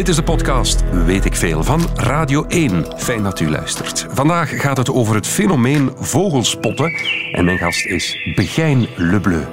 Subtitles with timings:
[0.00, 2.86] Dit is de podcast Weet ik veel van Radio 1.
[2.96, 4.06] Fijn dat u luistert.
[4.10, 6.92] Vandaag gaat het over het fenomeen vogelspotten.
[7.32, 9.44] En mijn gast is Begijn Lebleu.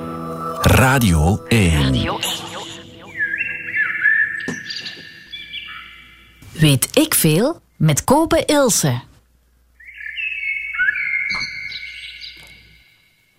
[0.62, 1.94] Radio 1.
[6.52, 9.02] Weet ik veel met Kopen Ilse.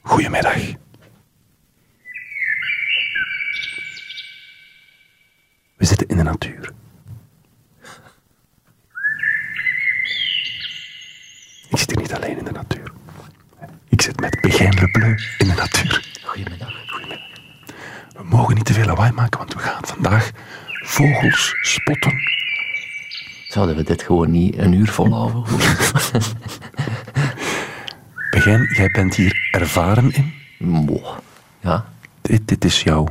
[0.01, 0.57] Goedemiddag.
[5.77, 6.73] We zitten in de natuur.
[11.69, 12.93] Ik zit hier niet alleen in de natuur.
[13.89, 16.05] Ik zit met Begijn Lebleu in de natuur.
[16.23, 16.73] Goedemiddag.
[18.13, 20.31] We mogen niet te veel lawaai maken, want we gaan vandaag
[20.83, 22.13] vogels spotten.
[23.49, 25.43] Zouden we dit gewoon niet een uur volhouden?
[28.31, 30.33] Begijn, jij bent hier ervaren in.
[30.59, 31.03] Mooi.
[31.61, 31.85] Ja,
[32.21, 33.07] Dit, dit is jouw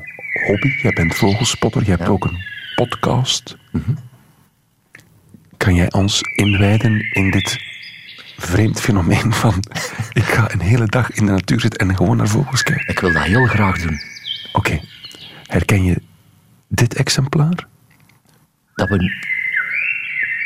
[0.47, 0.67] hobby.
[0.81, 1.83] Jij bent vogelspotter.
[1.83, 2.43] Je hebt ook een
[2.75, 3.57] podcast.
[5.57, 7.66] Kan jij ons inwijden in dit
[8.37, 9.63] vreemd fenomeen van...
[10.13, 12.87] ik ga een hele dag in de natuur zitten en gewoon naar vogels kijken.
[12.87, 13.99] ik wil dat heel graag doen.
[14.53, 14.79] Oké.
[15.43, 16.01] Herken je
[16.67, 17.67] dit exemplaar?
[18.75, 19.11] Dat we...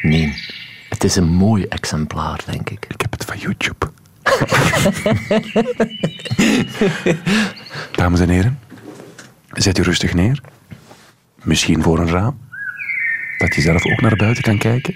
[0.01, 0.33] Nee,
[0.89, 2.85] het is een mooi exemplaar, denk ik.
[2.87, 3.91] Ik heb het van YouTube.
[7.95, 8.59] Dames en heren,
[9.51, 10.41] zet u rustig neer.
[11.43, 12.39] Misschien voor een raam.
[13.37, 14.95] Dat je zelf ook naar buiten kan kijken.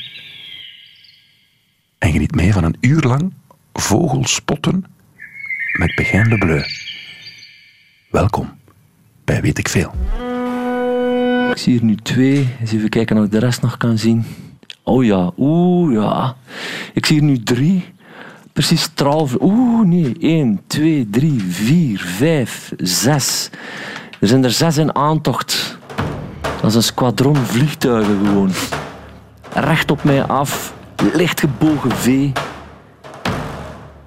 [2.06, 3.34] En geniet mee van een uur lang
[3.74, 4.86] vogelspotten
[5.78, 6.64] met Begijn de Bleu.
[8.10, 8.50] Welkom
[9.24, 9.94] bij Weet ik Veel.
[11.52, 12.50] Ik zie hier nu twee.
[12.60, 14.26] Eens even kijken of ik de rest nog kan zien.
[14.84, 16.36] Oh ja, oeh ja.
[16.94, 17.86] Ik zie hier nu drie.
[18.54, 19.36] Precies twaalf.
[19.42, 20.16] Oeh nee.
[20.20, 23.50] 1, 2, 3, 4, 5, 6.
[24.20, 25.78] Er zijn er zes in aantocht.
[26.62, 28.52] Dat is een squadron vliegtuigen gewoon.
[29.54, 30.74] Recht op mij af.
[31.14, 32.30] Licht gebogen V.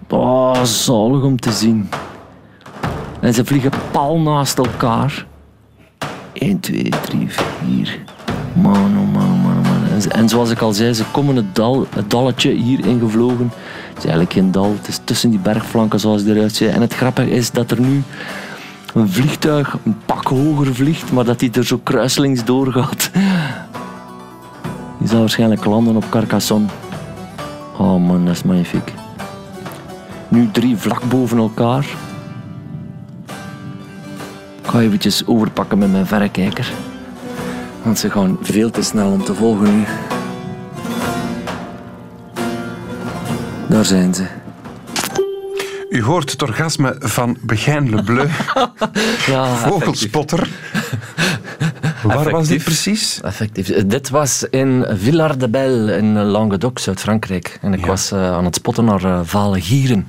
[0.08, 1.88] Oh, zalig om te zien.
[3.20, 5.26] En ze vliegen pal naast elkaar.
[6.32, 7.98] 1, 2, 3, 4.
[8.52, 10.10] Man, oh man, oh man, oh man.
[10.10, 13.52] En, zoals ik al zei, ze komen het, dal, het dalletje hier ingevlogen.
[13.88, 16.68] Het is eigenlijk geen dal, het is tussen die bergflanken zoals het eruit ziet.
[16.68, 18.02] En het grappige is dat er nu
[18.94, 23.10] een vliegtuig een pak hoger vliegt, maar dat hij er zo kruiselings doorgaat.
[25.08, 26.66] Die zal waarschijnlijk landen op Carcassonne.
[27.78, 28.92] Oh man, dat is magnifiek.
[30.28, 31.86] Nu drie vlak boven elkaar.
[34.62, 36.72] Ik ga eventjes overpakken met mijn verrekijker.
[37.82, 39.84] Want ze gaan veel te snel om te volgen nu.
[43.68, 44.26] Daar zijn ze.
[45.88, 48.28] U hoort het orgasme van Begijn Le Bleu,
[49.26, 50.48] Ja, vogelspotter.
[52.02, 53.20] Waar was dit precies?
[53.20, 53.86] Effectief.
[53.86, 57.58] Dit was in Villard-de-Bel in Languedoc, Zuid-Frankrijk.
[57.62, 57.86] En ik Ja.
[57.86, 60.08] was eh, aan het spotten naar eh, vale gieren.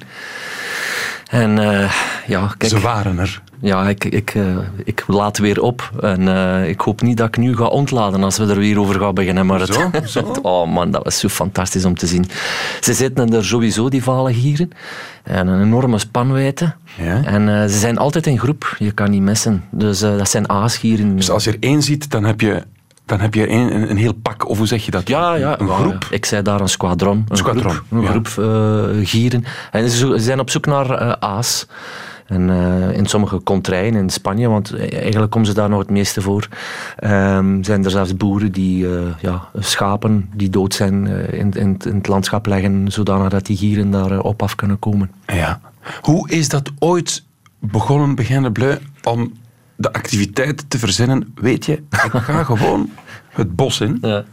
[1.29, 1.91] En eh,
[2.27, 3.41] ja, kijk, Ze waren er.
[3.61, 5.91] Ja, ik, ik, eh, ik laat weer op.
[6.01, 8.99] En eh, ik hoop niet dat ik nu ga ontladen als we er weer over
[8.99, 9.45] gaan beginnen.
[9.45, 10.33] Maar het, Zo, zo.
[10.41, 12.25] oh man, dat was zo fantastisch om te zien.
[12.81, 14.69] Ze zitten er sowieso, die vale gieren.
[15.23, 16.73] En een enorme spanwijdte.
[16.95, 17.23] Ja.
[17.23, 18.75] En eh, ze zijn altijd in groep.
[18.77, 19.63] Je kan niet missen.
[19.71, 21.15] Dus dat zijn aasgieren.
[21.15, 22.63] Dus als je er één ziet, dan heb je,
[23.05, 25.07] dan heb je een, een, een heel pak, of hoe zeg je dat?
[25.07, 25.59] Ja, ja.
[25.59, 26.07] Een groep.
[26.09, 27.25] Ik zei daar een squadron.
[27.27, 28.27] Een Squadron, groep, een groep
[29.05, 29.43] gieren.
[29.71, 31.67] En ze zijn op zoek naar aas.
[32.29, 36.21] En eh, in sommige contraien in Spanje, want eigenlijk komen ze daar nog het meeste
[36.21, 36.47] voor,
[36.95, 41.77] ehm, zijn er zelfs boeren die eh, ja, schapen die dood zijn eh, in, in,
[41.85, 45.11] in het landschap leggen, zodanig dat die gieren daar op af kunnen komen.
[45.25, 45.61] Ja.
[46.01, 47.23] Hoe is dat ooit
[47.59, 49.33] begonnen, Begijn Le Bleu, om
[49.75, 51.31] de activiteit te verzinnen?
[51.35, 52.89] Weet je, ik ga gewoon
[53.29, 54.23] het bos in Ja.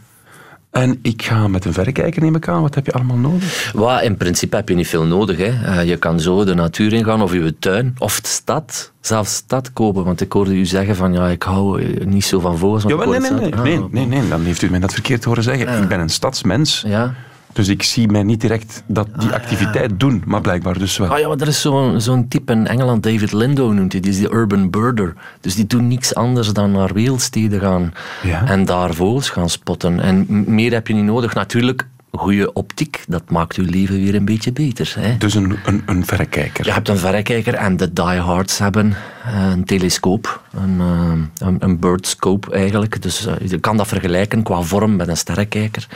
[0.76, 2.62] En ik ga met een verrekijker neem ik aan.
[2.62, 3.72] Wat heb je allemaal nodig?
[3.75, 5.37] Wat, in principe heb je niet veel nodig.
[5.37, 5.44] Hè.
[5.64, 9.72] Eh, je kan zo de natuur ingaan of je tuin of de stad, zelfs stad
[9.72, 10.04] kopen.
[10.04, 12.84] Want ik hoorde u zeggen van ja, ik hou eh, niet zo van vogels.
[12.84, 15.83] ik nee, nee, nee, Ah, nee, nee, dan heeft u mij dat verkeerd horen zeggen.
[15.83, 17.15] Ik ben een stadsmens, Ja.
[17.56, 21.08] Dus ik zie mij niet direct dat die activiteit doen, maar blijkbaar dus wel.
[21.08, 24.10] Ah ja, maar er is zo'n zo'n type in Engeland, David Lindo noemt hij, die
[24.10, 25.14] is de urban birder.
[25.41, 27.92] Dus die doen niks anders dan naar wereldsteden gaan
[28.22, 28.47] Ja.
[28.47, 30.00] en daar vogels gaan spotten.
[30.00, 31.34] En meer heb je niet nodig.
[31.34, 31.86] Natuurlijk,
[32.18, 34.95] goede optiek, dat maakt je leven weer een beetje beter.
[34.98, 35.16] Hè?
[35.16, 36.65] Dus een, een, een verrekijker.
[36.65, 41.78] Je hebt een verrekijker en de diehards hebben eh, een telescoop, een, eh, een, een
[41.78, 43.03] birdscope eigenlijk.
[43.03, 45.86] Dus eh, je kan dat vergelijken qua vorm met een sterrenkijker.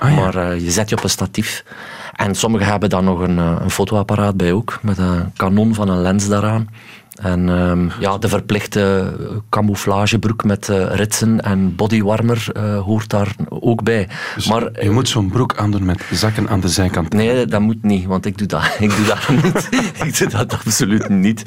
[0.00, 0.16] Ah, ja.
[0.16, 1.64] Maar je zet je op een statief.
[2.14, 6.02] En sommigen hebben dan nog een, een fotoapparaat bij ook, met een kanon van een
[6.02, 6.68] lens daaraan.
[7.18, 9.12] En ehm, ja, de verplichte
[9.50, 14.08] camouflagebroek met eh, ritsen en bodywarmer eh, hoort daar ook bij.
[14.34, 17.12] Dus maar je moet zo'n broek aandoen met zakken aan de zijkant.
[17.12, 19.68] Nee, dat moet niet, want ik doe dat, ik doe dat niet.
[20.06, 21.42] ik doe dat absoluut niet.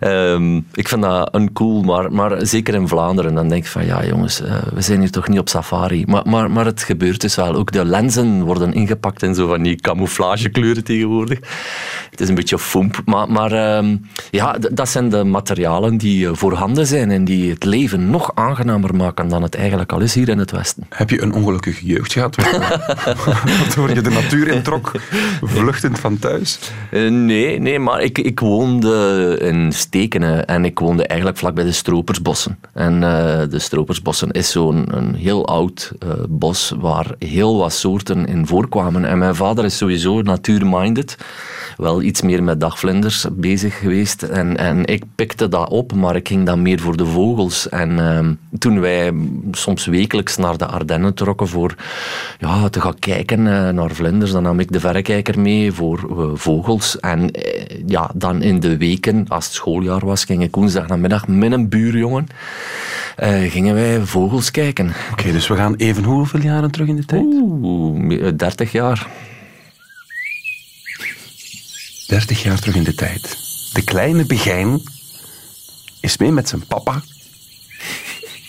[0.00, 3.34] Ehm, ik vind dat uncool, maar, maar zeker in Vlaanderen.
[3.34, 6.04] Dan denk ik van, ja jongens, eh, we zijn hier toch niet op safari.
[6.06, 7.54] Maar, maar, maar het gebeurt dus wel.
[7.54, 11.38] Ook de lenzen worden ingepakt in zo van die camouflagekleuren tegenwoordig.
[12.10, 13.02] Het is een beetje foemp.
[13.04, 13.96] Maar, maar ehm,
[14.30, 18.94] ja, dat zijn de materialen die eh, voorhanden zijn en die het leven nog aangenamer
[18.94, 20.86] maken dan het eigenlijk al is hier in het Westen.
[20.88, 22.36] Heb je een ongelukkige jeugd gehad?
[22.36, 24.92] Waardoor je de natuur introk,
[25.42, 26.58] vluchtend van thuis?
[26.90, 31.64] Eh, nee, nee, maar ik, ik woonde in Stekenen en ik woonde eigenlijk vlak bij
[31.64, 32.58] de Stropersbossen.
[32.72, 38.26] En eh, de Stropersbossen is zo'n een heel oud eh, bos waar heel wat soorten
[38.26, 39.04] in voorkwamen.
[39.04, 41.16] En mijn vader is sowieso natuurminded.
[41.76, 44.22] Wel iets meer met dagvlinders bezig geweest.
[44.22, 47.68] En, en ik pikte dat op, maar ik ging dan meer voor de vogels.
[47.68, 49.12] En ehm, toen wij
[49.50, 51.74] soms wekelijks naar de Ardennen trokken voor
[52.38, 56.30] ja, te gaan kijken eh, naar vlinders, dan nam ik de verrekijker mee voor eh,
[56.34, 57.00] vogels.
[57.00, 61.28] En eh, ja, dan in de weken, als het schooljaar was, ging ik woensdag namiddag
[61.28, 62.26] met een buurjongen,
[63.48, 64.92] gingen wij vogels kijken.
[65.12, 67.22] Oké, dus we gaan even hoeveel jaren terug in de tijd?
[67.22, 69.06] Oeh, me- 30 jaar.
[72.06, 73.45] 30 jaar terug in de tijd.
[73.76, 74.82] De kleine Begijn
[76.00, 77.02] is mee met zijn papa,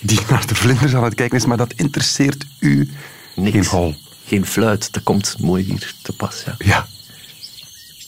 [0.01, 2.89] die naar de vlinders aan het kijken is, maar dat interesseert u
[3.35, 3.51] Niks.
[3.51, 3.95] geen hol.
[4.25, 6.44] Geen fluit, dat komt mooi hier te pas.
[6.45, 6.56] Ja.
[6.57, 6.88] Ja.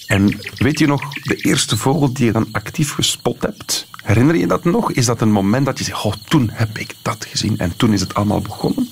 [0.05, 3.87] En weet je nog de eerste vogel die je dan actief gespot hebt?
[4.03, 4.91] Herinner je dat nog?
[4.91, 7.93] Is dat een moment dat je zegt, oh, toen heb ik dat gezien en toen
[7.93, 8.89] is het allemaal begonnen?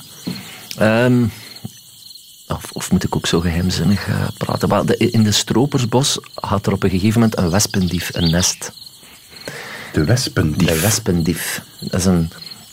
[0.77, 1.25] Ehm,
[2.47, 4.69] of, of moet ik ook zo geheimzinnig eh, praten?
[4.69, 8.71] Maar de- in de Stropersbos had er op een gegeven moment een wespendief een nest.
[9.94, 10.67] De wespendief.
[10.67, 11.61] De wespendief.
[11.79, 12.29] Dat is een...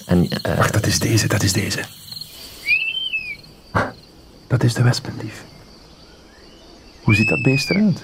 [0.07, 1.81] En, eh, Wacht, dat is deze, dat is deze.
[4.47, 5.45] Dat is de wespendief.
[7.03, 8.03] Hoe ziet dat beest eruit?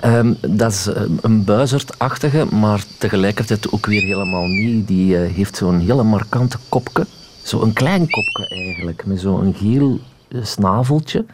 [0.00, 4.86] Ehm, dat is eh, een buizerdachtige, maar tegelijkertijd ook weer helemaal niet.
[4.88, 7.06] Die heeft zo'n hele markante kopje.
[7.42, 10.00] Zo'n klein kopje eigenlijk, met zo'n geel
[10.30, 11.24] snaveltje.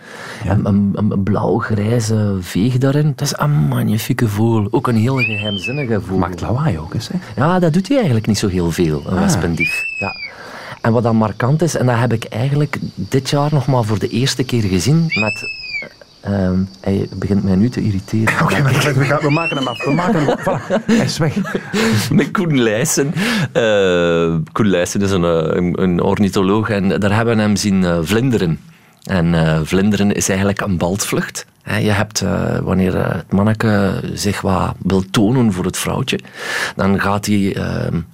[0.44, 3.12] En een, een, een blauw-grijze veeg daarin.
[3.16, 4.68] Dat is een magnifieke vogel.
[4.70, 6.16] Ook een heel geheimzinnige vogel.
[6.16, 7.18] Maakt lawaai ook eens, hè?
[7.42, 9.82] Ja, dat doet hij eigenlijk niet zo heel veel, een wespendief.
[9.98, 10.12] Ja.
[10.80, 13.98] En wat dan markant is, en dat heb ik eigenlijk dit jaar nog maar voor
[13.98, 15.50] de eerste keer gezien met...
[16.20, 18.42] eh, ehm, hij begint mij nu te irriteren.
[18.42, 18.74] Oké, we,
[19.04, 19.84] gaan- we maken hem af.
[19.84, 20.40] We maken hem af.
[20.40, 21.36] Voilà, hij is weg.
[22.12, 23.12] met Koen Leijsen.
[23.52, 28.04] Eh, Koen Leijsen is een, eh, een, een ornitholoog en daar hebben we hem zien
[28.06, 28.58] vlinderen.
[29.04, 31.46] En eh, vlinderen is eigenlijk een baldvlucht.
[31.64, 36.20] Je hebt, eh, wanneer eh, het manneke zich wat wil tonen voor het vrouwtje,
[36.76, 37.56] dan gaat hij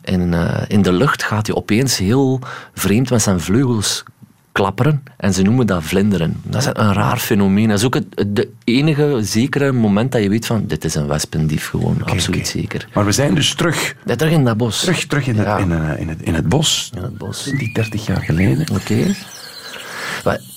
[0.02, 0.34] in,
[0.68, 2.40] in de lucht gaat hij opeens heel
[2.74, 4.04] vreemd met zijn vleugels
[4.52, 6.40] klapperen en ze noemen dat vlinderen.
[6.42, 7.68] Dat is een raar fenomeen.
[7.68, 11.68] Dat is ook het, enige zekere moment dat je weet van dit is een wespendief
[11.68, 12.88] gewoon, absoluut zeker.
[12.94, 14.80] Maar we zijn dus terug, Ja, terug in dat bos.
[14.80, 16.90] terug, terug in, het, in, in, het, in het bos.
[16.96, 17.44] In het bos.
[17.44, 18.66] Die 30 jaar geleden.
[18.72, 19.14] Oké.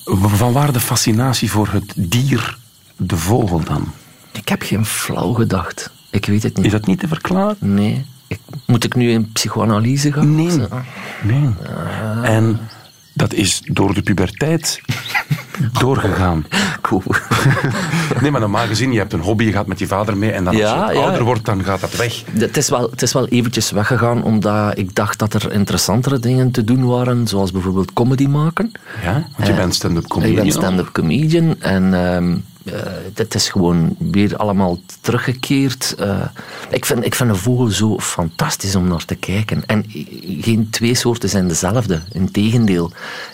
[0.05, 2.57] Van waar de fascinatie voor het dier,
[2.97, 3.93] de vogel dan?
[4.31, 5.91] Ik heb geen flauw gedacht.
[6.09, 6.65] Ik weet het niet.
[6.65, 7.55] Is dat niet te verklaren?
[7.59, 8.05] Nee.
[8.27, 10.35] Ik, moet ik nu in psychoanalyse gaan?
[10.35, 10.67] Nee.
[11.23, 11.49] Nee.
[12.23, 12.59] En
[13.13, 14.81] dat is door de puberteit
[15.79, 16.45] doorgegaan.
[16.81, 17.03] Cool.
[18.21, 20.43] Nee, maar normaal gezien, je hebt een hobby, je gaat met je vader mee en
[20.43, 20.91] dan als je ja.
[20.91, 22.23] ouder wordt, dan gaat dat weg.
[22.33, 26.51] Het is, wel, het is wel eventjes weggegaan, omdat ik dacht dat er interessantere dingen
[26.51, 28.71] te doen waren, zoals bijvoorbeeld comedy maken.
[29.03, 29.27] Ja?
[29.35, 30.43] Want je bent stand-up Ik comedian.
[30.43, 32.37] ben stand-up comedian en ehm eh,
[33.13, 35.95] het is gewoon weer allemaal teruggekeerd.
[35.95, 36.25] Eh,
[36.69, 39.63] ik, vind, ik vind een vogel zo fantastisch om naar te kijken.
[39.65, 39.85] En
[40.41, 42.01] geen twee soorten zijn dezelfde.
[42.11, 42.91] Integendeel.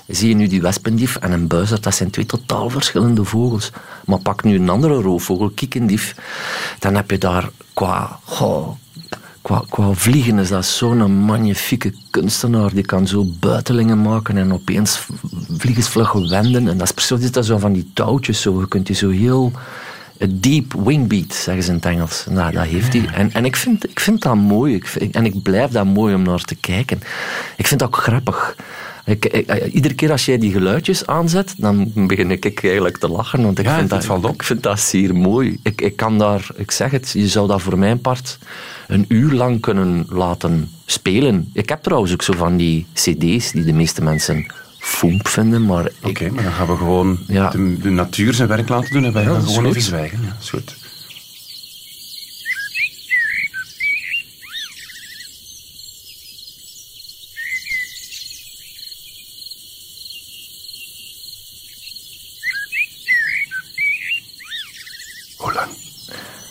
[0.08, 3.72] Zie je nu die wespendief en een buizerd, dat zijn twee totaal verschillende vogels.
[4.06, 6.16] Maar pak nu een andere roofvogel, kiekendief,
[6.80, 8.20] dan heb je daar qua...
[8.24, 8.70] goh,
[9.48, 12.74] Qua, vliegen is dat zo'n magnifieke kunstenaar.
[12.74, 15.08] Die kan zo buitelingen maken en opeens
[15.58, 16.68] vliegensvlug wenden.
[16.68, 18.42] En dat is precies dat zo van die touwtjes.
[18.42, 18.60] Zo.
[18.60, 19.52] Je kunt die zo heel...
[20.18, 22.26] een Deep wingbeat, zeggen ze in het Engels.
[22.30, 23.06] Nou, dat heeft hij.
[23.14, 24.76] En, en ik, vind, ik vind dat mooi.
[24.76, 27.00] Ik en ik blijf dat mooi om naar te kijken.
[27.58, 28.56] Ik vind dat ook grappig.
[29.08, 33.08] Ik, ik- eh, iedere keer als jij die geluidjes aanzet, dan begin ik eigenlijk te
[33.10, 33.42] lachen.
[33.44, 34.34] Want ik, Ja, vind, dat, valt op.
[34.34, 35.60] ik vind dat zeer mooi.
[35.64, 38.38] Ik, ik kan daar, ik zeg het, je zou dat voor mijn part
[38.88, 41.50] een uur lang kunnen laten spelen.
[41.54, 44.46] Ik heb trouwens ook zo van die cd's die de meeste mensen
[44.80, 47.50] foemp vinden, maar Oké, maar dan gaan we gewoon Ja.
[47.50, 50.20] de, de natuur zijn werk laten doen en wij gaan is gewoon even zwijgen.
[50.22, 50.76] Ja, is goed.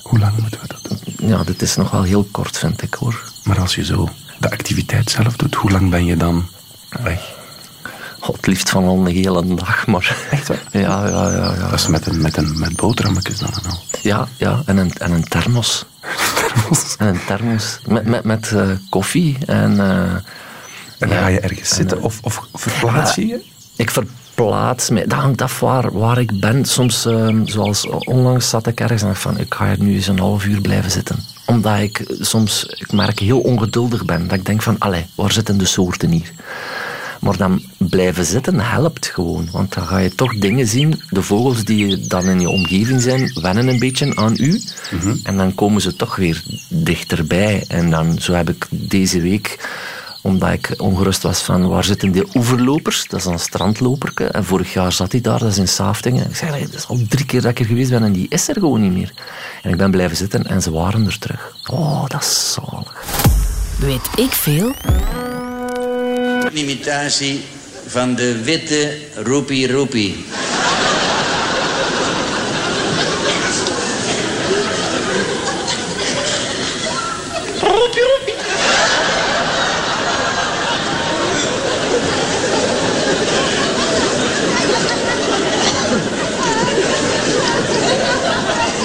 [0.03, 1.26] Hoe lang moeten we dat doen?
[1.37, 3.23] Ja, dit is nog wel heel kort, vind ik hoor.
[3.45, 4.09] Maar als je zo
[4.41, 6.49] de activiteit zelf doet, hoe lang ben je dan
[7.03, 7.35] weg?
[8.21, 10.17] God, het liefst van al een hele dag, maar...
[10.31, 10.63] Echt waar?
[10.73, 11.55] Ja, ja, ja.
[11.55, 11.69] ja.
[11.69, 13.79] Dat is met, een, met, een, met boterhammetjes dan en al.
[14.03, 15.85] Ja, ja en, een, en een thermos.
[16.99, 17.79] En een thermos.
[17.87, 19.81] Met, met, met eh, koffie en...
[19.81, 20.01] eh,
[20.99, 21.19] En dan Ja.
[21.21, 23.45] ga je ergens zitten of, of verplaats je je?
[23.77, 23.91] ik
[24.37, 25.07] verplaats me.
[25.07, 26.65] Dat hangt af waar, waar ik ben.
[26.65, 30.07] Soms, eh, zoals onlangs zat ik ergens en dacht van, ik ga hier nu eens
[30.07, 31.17] een half uur blijven zitten.
[31.47, 34.29] Omdat ik soms, ik merk, heel ongeduldig ben.
[34.29, 36.33] Dat ik denk van, allee, waar zitten de soorten hier?
[37.21, 39.49] Maar dan blijven zitten helpt gewoon.
[39.53, 41.03] Want dan ga je toch dingen zien.
[41.11, 44.61] De vogels die dan in je omgeving zijn, wennen een beetje aan u.
[45.23, 47.65] En dan komen ze toch weer dichterbij.
[47.69, 49.59] En dan, zo heb ik deze week
[50.27, 53.07] omdat ik ongerust was van waar zitten die oeverlopers?
[53.09, 54.25] Dat is een strandloperke.
[54.25, 56.29] En vorig jaar zat hij daar, dat is in Saaftingen.
[56.29, 58.27] Ik zei, "Allee, dat is al drie keer dat ik er geweest ben en die
[58.29, 59.13] is er gewoon niet meer.
[59.63, 61.57] En ik ben blijven zitten en ze waren er terug.
[61.71, 63.05] Oh, dat is zalig.
[63.79, 64.73] Weet ik veel?
[66.43, 67.45] Een imitatie
[67.87, 69.73] van de witte roepie.
[69.73, 70.25] Roepie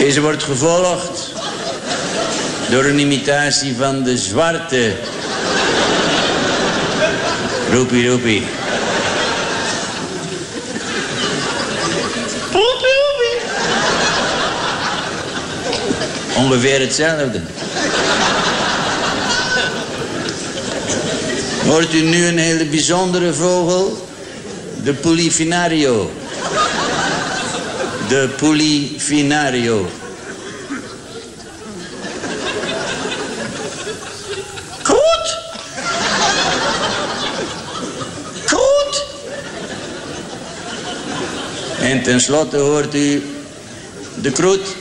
[0.01, 1.31] Deze wordt gevolgd
[2.70, 4.91] door een imitatie van de zwarte
[7.72, 8.43] Roepie, roepie.
[12.51, 13.39] Roepie, roepie.
[16.36, 17.39] Ongeveer hetzelfde.
[21.65, 24.08] Hoort u nu een hele bijzondere vogel?
[24.84, 26.12] De Polifinario.
[28.11, 29.85] De Polifinario.
[34.83, 35.37] Goed!
[38.45, 39.05] Goed!
[41.79, 43.23] En tenslotte hoort u
[44.21, 44.59] de kroet.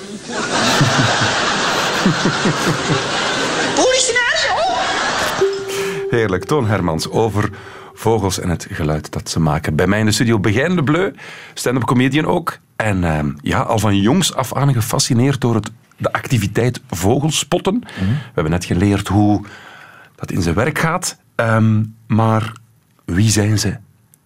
[3.81, 4.55] Polifinario!
[6.11, 7.51] Heerlijk, Toon Hermans over
[7.95, 9.77] vogels en het geluid dat ze maken.
[9.77, 11.13] Bij mij in de studio Begijn de Bleu,
[11.55, 12.59] stand-up comedian ook.
[12.85, 17.81] En ehm, ja, al van jongs af aan gefascineerd door het, de activiteit vogelspotten.
[17.81, 19.45] We hebben net geleerd hoe
[20.15, 21.19] dat in zijn werk gaat.
[21.35, 22.53] Ehm, maar
[23.05, 23.77] wie zijn ze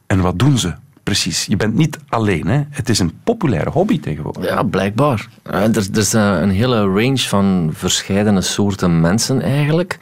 [0.06, 1.46] en wat doen ze precies?
[1.46, 2.62] Je bent niet alleen, hè?
[2.70, 4.44] Het is een populaire hobby tegenwoordig.
[4.44, 5.28] Ja, blijkbaar.
[5.42, 9.98] Er, er is eh, een hele range van verschillende soorten mensen eigenlijk.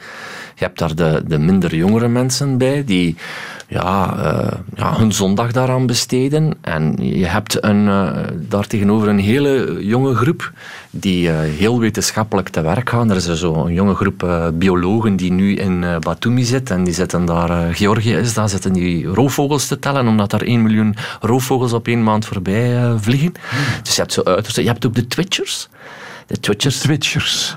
[0.55, 3.15] Je hebt daar de, de minder jongere mensen bij die
[3.73, 6.53] ja, eh, ja, hun zondag daaraan besteden.
[6.61, 10.51] En je hebt een, eh, daar tegenover een hele jonge groep
[10.91, 13.09] die eh, heel wetenschappelijk te werk gaan.
[13.09, 16.69] Er is zo een jonge groep eh, biologen die nu in eh, Batumi zit.
[16.69, 20.41] En die zitten daar, eh, Georgië is, daar zitten die roofvogels te tellen, omdat daar
[20.41, 23.33] 1 miljoen roofvogels op één maand voorbij eh, vliegen.
[23.83, 24.61] Dus je hebt zo uiterste.
[24.61, 25.69] Je hebt ook de twitchers.
[26.27, 26.79] De twitchers.
[26.79, 27.55] Twitchers.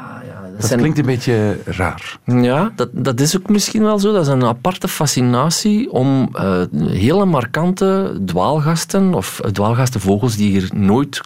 [0.56, 2.18] Dat zijn- klinkt een beetje raar.
[2.24, 4.12] Ja, dat, dat is ook misschien wel zo.
[4.12, 10.70] Dat is een aparte fascinatie om eh, hele markante dwaalgasten of eh, dwaalgastenvogels die hier
[10.74, 11.20] nooit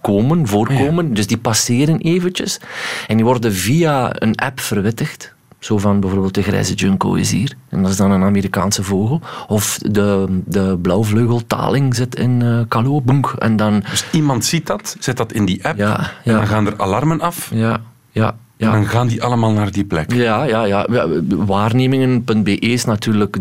[0.00, 1.14] komen, voorkomen.
[1.14, 2.60] Dus die passeren eventjes.
[3.06, 5.36] En die worden via een app verwittigd.
[5.58, 7.54] Zo van bijvoorbeeld de grijze junco is hier.
[7.68, 9.20] En dat is dan een Amerikaanse vogel.
[9.48, 13.34] Of de, de blauwvleugeltaling zit in Kalo, boenk.
[13.38, 13.82] En dan...
[13.90, 15.78] Dus iemand ziet dat, zet dat in die app.
[15.78, 17.50] Ja, En dan gaan er alarmen af.
[17.54, 17.80] Ja,
[18.10, 18.72] ja, ja.
[18.72, 20.12] dan gaan die allemaal naar die plek.
[20.12, 20.86] Ja, ja, ja.
[21.28, 23.36] Waarnemingen.be is natuurlijk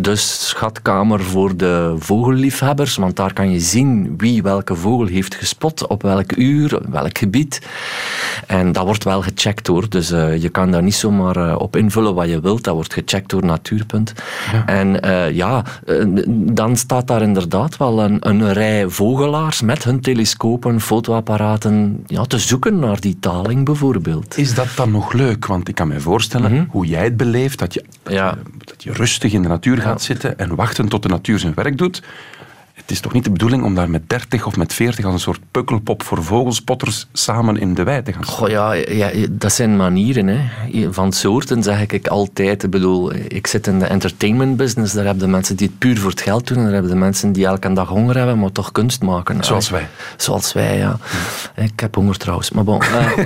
[0.00, 5.86] de schatkamer voor de vogelliefhebbers, want daar kan je zien wie welke vogel heeft gespot,
[5.86, 7.60] op welk uur, welk gebied.
[8.46, 11.76] En dat wordt wel gecheckt hoor, dus eh, je kan daar niet zomaar eh, op
[11.76, 14.12] invullen wat je wilt, dat wordt gecheckt door Natuurpunt.
[14.66, 15.64] En eh, ja,
[16.52, 22.38] dan staat daar inderdaad wel een, een rij vogelaars met hun telescopen, fotoapparaten, ja, te
[22.38, 24.38] zoeken naar die taling bijvoorbeeld.
[24.38, 25.46] Is dat dan nog leuk?
[25.46, 28.30] Want ik kan me voorstellen hoe jij het beleeft, dat je, dat, Ja.
[28.30, 31.54] je, dat je rustig in de natuur gaat zitten en wachten tot de natuur zijn
[31.54, 32.02] werk doet.
[32.80, 35.20] Het is toch niet de bedoeling om daar met 30 of met 40 als een
[35.20, 38.24] soort pukkelpop voor vogelspotters samen in de wei te gaan?
[38.24, 40.26] Goh, ja, ja, dat zijn manieren.
[40.26, 40.92] Hè.
[40.92, 42.62] Van soorten zeg ik altijd.
[42.62, 44.92] Ik bedoel, ik zit in de entertainment business.
[44.92, 46.56] Daar hebben de mensen die het puur voor het geld doen.
[46.56, 49.44] En daar hebben de mensen die elke dag honger hebben, maar toch kunst maken.
[49.44, 49.88] Zoals wij.
[50.16, 50.98] Zoals wij, ja.
[51.54, 52.80] Ik heb honger trouwens, maar bon.
[52.80, 53.18] eh,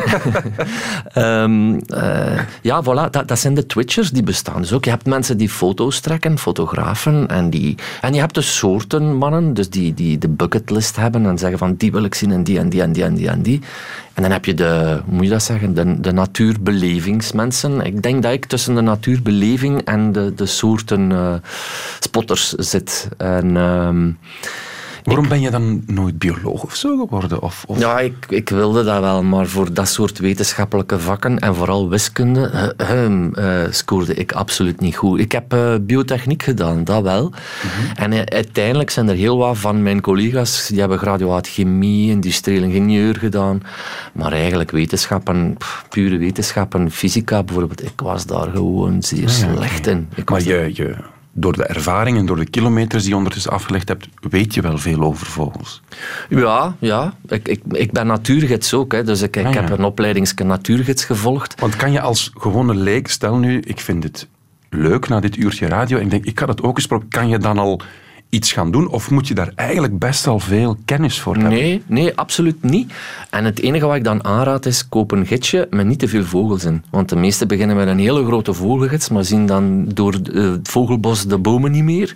[1.42, 4.60] ehm, eh, ja, voilà, dat, dat zijn de twitchers die bestaan.
[4.60, 7.28] Dus ook, je hebt mensen die foto's trekken, fotografen.
[7.28, 11.38] En, die, en je hebt de soorten mannen dus die, die de bucketlist hebben en
[11.38, 13.42] zeggen van die wil ik zien en die en die en die en die en
[13.42, 13.60] die.
[14.14, 17.80] En dan heb je de, hoe moet je dat zeggen, de, de natuurbelevingsmensen.
[17.80, 21.34] Ik denk dat ik tussen de natuurbeleving en de, de soorten eh,
[22.00, 23.08] spotters zit.
[23.16, 23.56] En...
[23.56, 24.10] ehm,
[25.04, 27.42] Waarom ben je dan nooit bioloog of zo geworden?
[27.42, 27.78] Of, of...
[27.78, 32.72] ja, ik, ik wilde dat wel, maar voor dat soort wetenschappelijke vakken en vooral wiskunde
[32.76, 35.18] eh, ehm, eh, scoorde ik absoluut niet goed.
[35.18, 37.32] Ik heb eh, biotechniek gedaan, dat wel.
[37.94, 42.62] En eh, uiteindelijk zijn er heel wat van mijn collega's die hebben graduaat chemie, industrieel
[42.62, 43.62] ingenieur gedaan.
[44.12, 50.08] Maar eigenlijk wetenschappen, pff, pure wetenschappen, fysica bijvoorbeeld, ik was daar gewoon zeer slecht in.
[50.14, 50.94] Ik Maar je, je,
[51.32, 54.78] door de ervaring en door de kilometers die je ondertussen afgelegd hebt, weet je wel
[54.78, 55.82] veel over vogels.
[56.28, 57.14] Ja, ja.
[57.28, 59.60] Ik, ik, ik ben natuurgids ook, hè, dus ik, ik Ah, ja.
[59.60, 61.60] heb een opleidingske natuurgids gevolgd.
[61.60, 64.28] Want kan je als gewone leek, stel nu, ik vind het
[64.70, 67.28] leuk na dit uurtje radio, en ik denk, ik had het ook eens proberen, kan
[67.28, 67.80] je dan al
[68.32, 68.88] iets gaan doen?
[68.88, 71.52] Of moet je daar eigenlijk best al veel kennis voor hebben?
[71.52, 72.92] Nee, nee, absoluut niet.
[73.30, 76.24] En het enige wat ik dan aanraad is, koop een gidsje met niet te veel
[76.24, 76.84] vogels in.
[76.90, 80.68] Want de meesten beginnen met een hele grote vogelgids, maar zien dan door eh, het
[80.68, 82.14] vogelbos de bomen niet meer.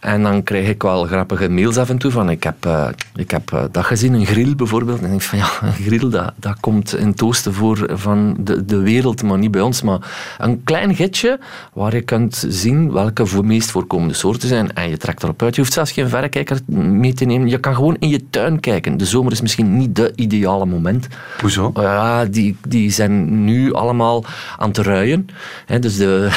[0.00, 3.30] En dan krijg ik wel grappige mails af en toe van, ik heb, eh, ik
[3.30, 4.98] heb eh, dat gezien, een grill bijvoorbeeld.
[4.98, 8.36] En ik denk van, ja, een grill, dat, dat komt in het oosten voor van
[8.40, 9.82] de, de wereld, maar niet bij ons.
[9.82, 9.98] Maar
[10.38, 11.38] een klein gidsje
[11.72, 14.72] waar je kunt zien welke voor meest voorkomende soorten zijn.
[14.74, 15.54] En je trekt erop uit.
[15.54, 17.48] Je hoeft zelfs geen verrekijker mee te nemen.
[17.48, 18.96] Je kan gewoon in je tuin kijken.
[18.96, 21.06] De zomer is misschien niet de ideale moment.
[21.40, 21.70] Hoezo?
[21.74, 24.24] Ja, die, die zijn nu allemaal
[24.56, 25.28] aan het ruien.
[25.66, 26.28] Hè, dus de...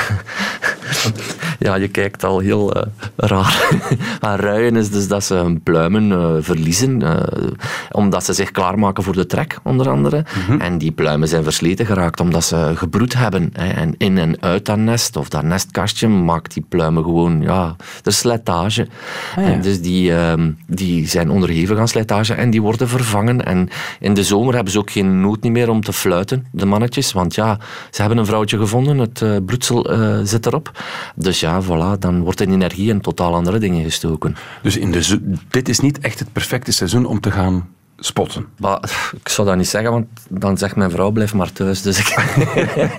[1.59, 3.50] ja, je kijkt al heel eh, raar.
[4.21, 7.47] maar ruien is dus dat ze hun pluimen eh, verliezen, eh,
[7.91, 10.25] omdat ze zich klaarmaken voor de trek, onder andere.
[10.59, 13.49] En die pluimen zijn versleten geraakt omdat ze gebroed hebben.
[13.53, 13.69] Hè.
[13.69, 18.11] En in en uit dat nest, of dat nestkastje, maakt die pluimen gewoon, ja, de
[18.11, 18.87] slijtage.
[19.35, 23.45] En dus die, ehm, die zijn onderhevig aan slijtage en die worden vervangen.
[23.45, 26.65] En in de zomer hebben ze ook geen nood niet meer om te fluiten, de
[26.65, 27.13] mannetjes.
[27.13, 27.57] Want ja,
[27.89, 29.89] ze hebben een vrouwtje gevonden, het eh, broedsel
[30.23, 30.71] zit erop.
[31.15, 34.35] Dus ja, voilà, dan wordt de energie in totaal dingen gestoken.
[34.61, 37.69] Dus in de dit is niet echt het perfecte seizoen om te gaan
[38.03, 38.45] spotten.
[38.57, 38.79] Maar
[39.21, 41.81] ik zou dat niet zeggen, want dan zegt mijn vrouw blijf maar thuis.
[41.81, 42.07] Dus ik,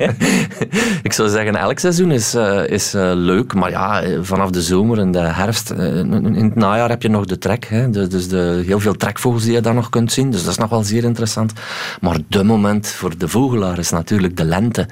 [1.03, 3.55] ik zou zeggen, elk seizoen is, eh, is eh, leuk.
[3.55, 7.25] Maar ja, eh, vanaf de zomer en de herfst, in het najaar heb je nog
[7.25, 7.67] de trek.
[7.69, 7.91] Hè?
[7.91, 10.31] De- dus de, heel veel trekvogels die je dan nog kunt zien.
[10.31, 11.53] Dus dat is nog wel zeer interessant.
[12.01, 14.87] Maar de moment voor de vogelaar is natuurlijk de lente.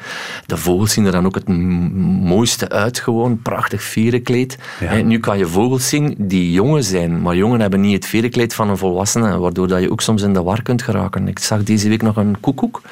[0.46, 2.98] De vogels zien er dan ook het mooiste uit.
[2.98, 4.58] Gewoon prachtig verenkleed.
[4.80, 4.86] Ja.
[4.86, 7.22] Hè, Nu kan je vogels zien die jongen zijn.
[7.22, 9.38] Maar jongen hebben niet het verenkleed van een volwassene.
[9.38, 11.28] Waardoor dat je ook soms in de war kunt geraken.
[11.28, 12.82] Ik zag deze week nog een koekoek.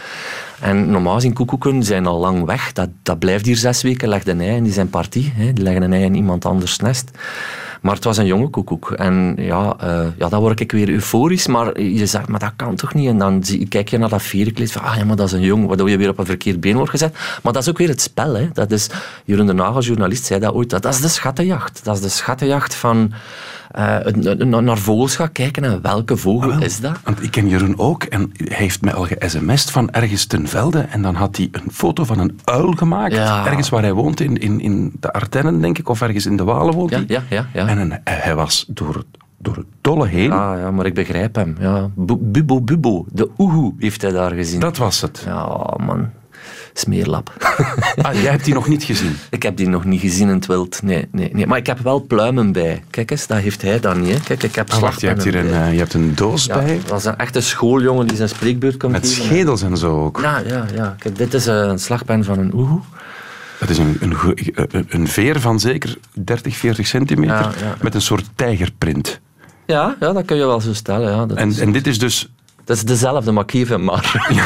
[0.61, 2.73] En normaal zien koekoeken zijn al lang weg.
[2.73, 5.33] Dat, dat blijft hier zes weken, legt een ei en die zijn partie.
[5.35, 5.53] Hè.
[5.53, 7.11] Die leggen een ei in iemand anders nest.
[7.81, 8.91] Maar het was een jonge koekoek.
[8.91, 11.47] En ja, eh, ja, dan word ik weer euforisch.
[11.47, 13.09] Maar je zegt, maar dat kan toch niet?
[13.09, 15.67] En dan kijk je naar dat verenkleed van, ah ja, maar dat is een jong.
[15.67, 17.17] Waardoor je weer op een verkeerd been wordt gezet.
[17.43, 18.35] Maar dat is ook weer het spel.
[18.35, 18.49] Hè.
[18.53, 18.91] Dat is,
[19.25, 20.71] Jeroen de Nagel, journalist, zei dat ooit.
[20.71, 21.85] Dat, dat is de schattenjacht.
[21.85, 23.13] Dat is de schattenjacht van...
[23.69, 23.97] eh,
[24.47, 26.97] naar vogels gaan kijken en welke vogel Wel, is dat?
[27.05, 30.79] Want ik ken Jeroen ook en hij heeft mij al ge-sms'd van ergens ten velde
[30.81, 33.15] en dan had hij een foto van een uil gemaakt.
[33.15, 33.47] Ja.
[33.47, 36.45] Ergens waar hij woont, in, in, in de Ardennen denk ik, of ergens in de
[36.45, 37.07] Walen woont Ja, hij.
[37.09, 37.47] ja, ja.
[37.53, 37.68] ja.
[37.69, 39.07] En een- hij was door het,
[39.39, 40.33] door het dolle heen.
[40.33, 41.57] Ah, ja, maar ik begrijp hem.
[41.61, 41.91] Ja.
[41.95, 44.61] Bu- Bubo Bubo, de oehoe heeft hij daar gezien.
[44.61, 45.23] Dat was het.
[45.27, 46.11] Ja, man.
[46.73, 47.33] Smeerlap.
[48.03, 49.17] Ah, jij hebt die nog niet gezien.
[49.31, 50.83] ik heb die nog niet gezien in het wild.
[50.83, 51.47] Nee, nee, nee.
[51.47, 52.83] Maar ik heb wel pluimen bij.
[52.91, 54.13] Kijk eens, dat heeft hij dan niet.
[54.15, 54.21] Hè.
[54.21, 56.81] Kijk, ik heb Ah, wacht, je hebt hier een, eh, je hebt een doos bij.
[56.87, 59.25] dat is een echte schooljongen die zijn spreekbeurt komt Met geven.
[59.25, 60.21] schedels en zo ook.
[60.23, 60.95] Ja, ja, ja.
[60.99, 62.81] Kijk, dit is eh, een slagpen van een oehoe.
[63.61, 67.77] Dat is een, een, go- een, een veer van zeker 30, 40 centimeter Ja, ja.
[67.83, 69.21] met een soort tijgerprint.
[69.67, 71.11] Ja, ja, dat kun je wel zo stellen.
[71.11, 71.27] Ja.
[71.27, 72.29] Dat, En, is, en dit is dus
[72.65, 74.27] dat is dezelfde makieve, maar...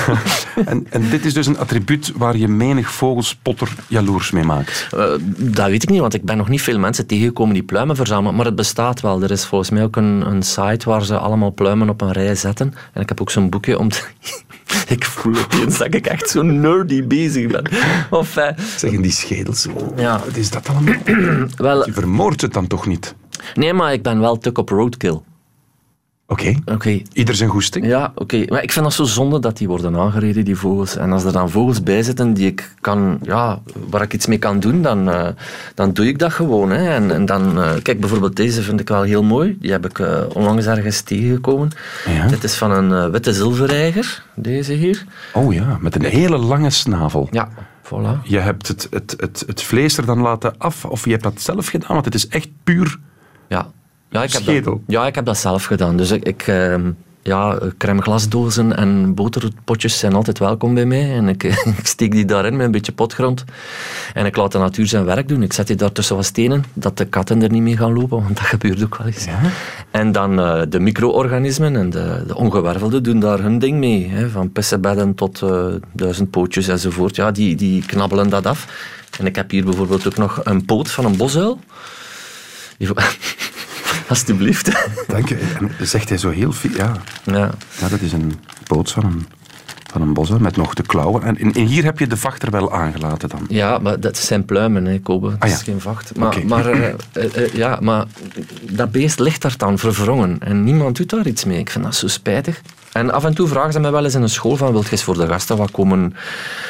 [0.65, 4.89] En, en dit is dus een attribuut waar je menig vogelspotter jaloers mee maakt.
[4.97, 5.05] Eh,
[5.37, 8.35] dat weet ik niet, want ik ben nog niet veel mensen tegengekomen die pluimen verzamelen.
[8.37, 9.23] Maar het bestaat wel.
[9.23, 12.35] Er is volgens mij ook een, een site waar ze allemaal pluimen op een rij
[12.35, 12.75] zetten.
[12.93, 14.03] En ik heb ook zo'n boekje om te...
[14.97, 17.65] ik voel opeens dat ik echt zo nerdy bezig ben.
[18.11, 19.67] Of, eh, Zeggen die schedels.
[19.67, 20.19] Oh, Ja.
[20.25, 20.95] Wat is dat allemaal?
[21.57, 23.15] wel, Je vermoordt het dan toch niet?
[23.55, 25.21] nee, maar ik ben wel tuk op roadkill.
[26.33, 26.55] Oké.
[26.65, 27.03] Oké.
[27.13, 27.87] Ieder zijn goesting.
[27.87, 28.45] Ja, oké.
[28.49, 30.97] Maar ik vind dat zo zonde dat die worden aangereden, die vogels.
[30.97, 34.39] En als er dan vogels bij zitten die ik kan, ja, waar ik iets mee
[34.39, 35.29] kan doen, dan, eh,
[35.75, 36.71] dan doe ik dat gewoon.
[36.71, 36.95] Hè.
[36.95, 39.57] En, en dan, eh, kijk, bijvoorbeeld deze vind ik wel heel mooi.
[39.61, 41.71] Die heb ik eh, onlangs ergens tegengekomen.
[42.07, 42.27] Ja.
[42.27, 45.05] Dit is van een witte zilverreiger, deze hier.
[45.33, 47.29] Oh ja, met een hele lange snavel.
[47.31, 47.49] Ja,
[47.85, 48.23] voilà.
[48.23, 51.41] Je hebt het, het, het, het vlees er dan laten af, of je hebt dat
[51.41, 52.99] zelf gedaan, want het is echt puur
[53.49, 53.67] Ja.
[54.13, 54.73] Ja, ik heb schedel.
[54.73, 55.97] Dat, ja, ik heb dat zelf gedaan.
[55.97, 56.91] Dus ik, ik ehm,
[57.23, 61.13] ja, crème glasdozen en boterpotjes zijn altijd welkom bij mij.
[61.13, 61.43] En ik,
[61.79, 63.45] ik steek die daarin met een beetje potgrond.
[64.15, 65.43] En ik laat de natuur zijn werk doen.
[65.43, 68.23] Ik zet die daar tussen wat stenen, dat de katten er niet mee gaan lopen,
[68.23, 69.27] want dat gebeurt ook wel eens.
[69.91, 74.09] En dan eh, de micro-organismen en de, de ongewervelden doen daar hun ding mee.
[74.09, 77.17] Hè, van pissebedden tot eh, duizend pootjes enzovoort.
[77.17, 78.67] Ja, die, die knabbelen dat af.
[79.19, 81.61] En ik heb hier bijvoorbeeld ook nog een poot van een bosuil.
[84.13, 84.71] Alsjeblieft.
[85.09, 85.39] Dank je.
[85.79, 86.71] En zegt hij zo heel veel.
[86.77, 86.93] Ja,
[87.25, 87.51] Ja.
[87.81, 88.33] ja dat is een
[88.67, 89.27] poot van een,
[89.93, 91.23] van een bos hè, met nog de klauwen.
[91.23, 93.45] En, en hier heb je de vacht er wel aangelaten dan.
[93.49, 95.31] Ja, maar dat zijn pluimen, hè, Kobe.
[95.31, 95.55] Dat Ah, ja.
[95.55, 96.17] is geen vacht.
[96.17, 98.05] Maar, maar, eh, eh, eh, ja, maar
[98.71, 101.59] dat beest ligt daar dan verwrongen en niemand doet daar iets mee.
[101.59, 102.61] Ik vind dat zo spijtig.
[102.93, 104.91] En af en toe vragen ze mij wel eens in een school van wilt je
[104.91, 106.15] eens voor de gasten wat komen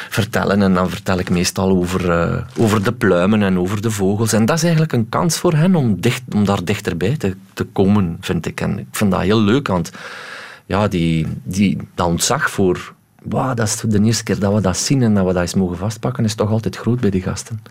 [0.09, 0.61] vertellen?
[0.61, 4.33] En dan vertel ik meestal over, eh, over de pluimen en over de vogels.
[4.33, 7.63] En dat is eigenlijk een kans voor hen om, dicht, om daar dichterbij te, te
[7.63, 8.61] komen, vind ik.
[8.61, 9.91] En ik vind dat heel leuk, want
[10.65, 12.93] ja, die, die, dat ontzag voor...
[13.23, 15.53] Wow, dat is de eerste keer dat we dat zien en dat we dat eens
[15.53, 17.61] mogen vastpakken, is toch altijd groot bij die gasten.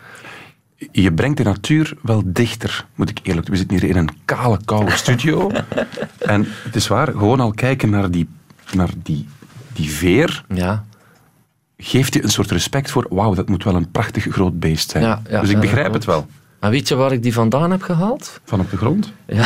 [0.90, 4.58] Je brengt de natuur wel dichter, moet ik eerlijk We zitten hier in een kale,
[4.64, 5.50] koude studio.
[6.18, 8.28] en het is waar, gewoon al kijken naar die,
[8.75, 9.29] naar die,
[9.72, 10.85] die veer, Ja,
[11.77, 15.05] geeft je een soort respect voor, wauw, dat moet wel een prachtig groot beest zijn.
[15.05, 16.27] Ja, ja, dus ik begrijp het wel.
[16.61, 18.40] En weet je waar ik die vandaan heb gehaald?
[18.44, 19.12] Van op de grond.
[19.27, 19.44] Ja.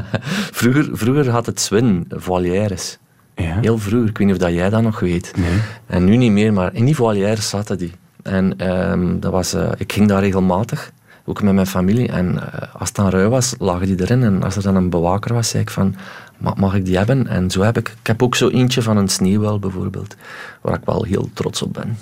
[0.60, 2.98] vroeger, vroeger had het Swin volières.
[3.36, 3.58] Ja.
[3.60, 5.32] Heel vroeger, ik weet niet of dat jij dat nog weet.
[5.36, 5.58] Nee.
[5.86, 7.92] En nu niet meer, maar in die volières zaten die.
[8.22, 10.90] En ehm, dat was, eh, ik ging daar regelmatig,
[11.24, 12.08] ook met mijn familie.
[12.08, 14.22] En eh, als het dan ruim was, lagen die erin.
[14.22, 15.96] En als er dan een bewaker was, zei ik van, "Ma-
[16.38, 17.26] mag ik die hebben?
[17.26, 20.16] En zo heb ik, ik heb ook zo eentje van een sneeuwwel bijvoorbeeld,
[20.60, 21.98] waar ik wel heel trots op ben.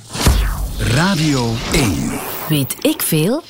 [0.78, 2.10] Radio 1.
[2.48, 3.42] Weet ik veel?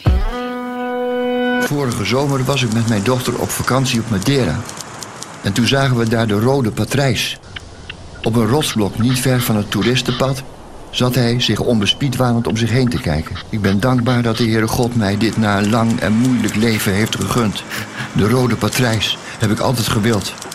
[1.61, 4.61] Vorige zomer was ik met mijn dochter op vakantie op Madeira.
[5.43, 7.39] En toen zagen we daar de rode patrijs.
[8.23, 10.43] Op een rotsblok niet ver van het toeristenpad
[10.91, 13.37] zat hij zich onbespied wanend om zich heen te kijken.
[13.51, 16.93] Ik ben dankbaar dat de Heere God mij dit na een lang en moeilijk leven
[16.93, 17.63] heeft gegund.
[18.13, 20.46] De rode patrijs heb ik altijd gewild.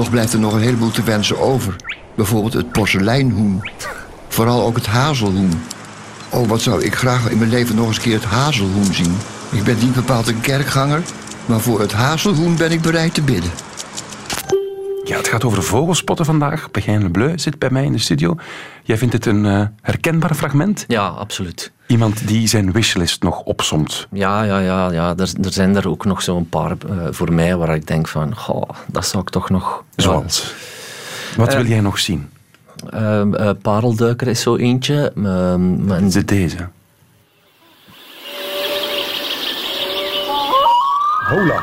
[0.00, 1.76] Toch blijft er nog een heleboel te wensen over.
[2.14, 3.70] Bijvoorbeeld het porseleinhoen.
[4.28, 5.62] Vooral ook het hazelhoen.
[6.30, 9.16] Oh, wat zou ik graag in mijn leven nog eens een keer het hazelhoen zien.
[9.50, 11.02] Ik ben niet bepaald een kerkganger,
[11.46, 13.50] maar voor het hazelhoen ben ik bereid te bidden.
[15.04, 16.70] Ja, het gaat over vogelspotten vandaag.
[16.70, 18.36] Begijn Le Bleu zit bij mij in de studio.
[18.82, 20.84] Jij vindt het een eh, herkenbaar fragment?
[20.88, 21.72] Ja, absoluut.
[21.90, 24.06] Iemand die zijn wishlist nog opsomt.
[24.12, 25.08] Ja, ja, ja, ja.
[25.16, 28.36] Er, er zijn er ook nog zo'n paar eh, voor mij waar ik denk van,
[28.36, 29.84] goh, dat zou ik toch nog...
[29.96, 30.54] Zoals.
[31.36, 32.30] Wat Eh, wil jij nog zien?
[32.90, 35.12] Eh, eh, parelduiker is zo eentje.
[35.16, 36.68] Ehm, een- Zit deze.
[41.28, 41.62] Hola.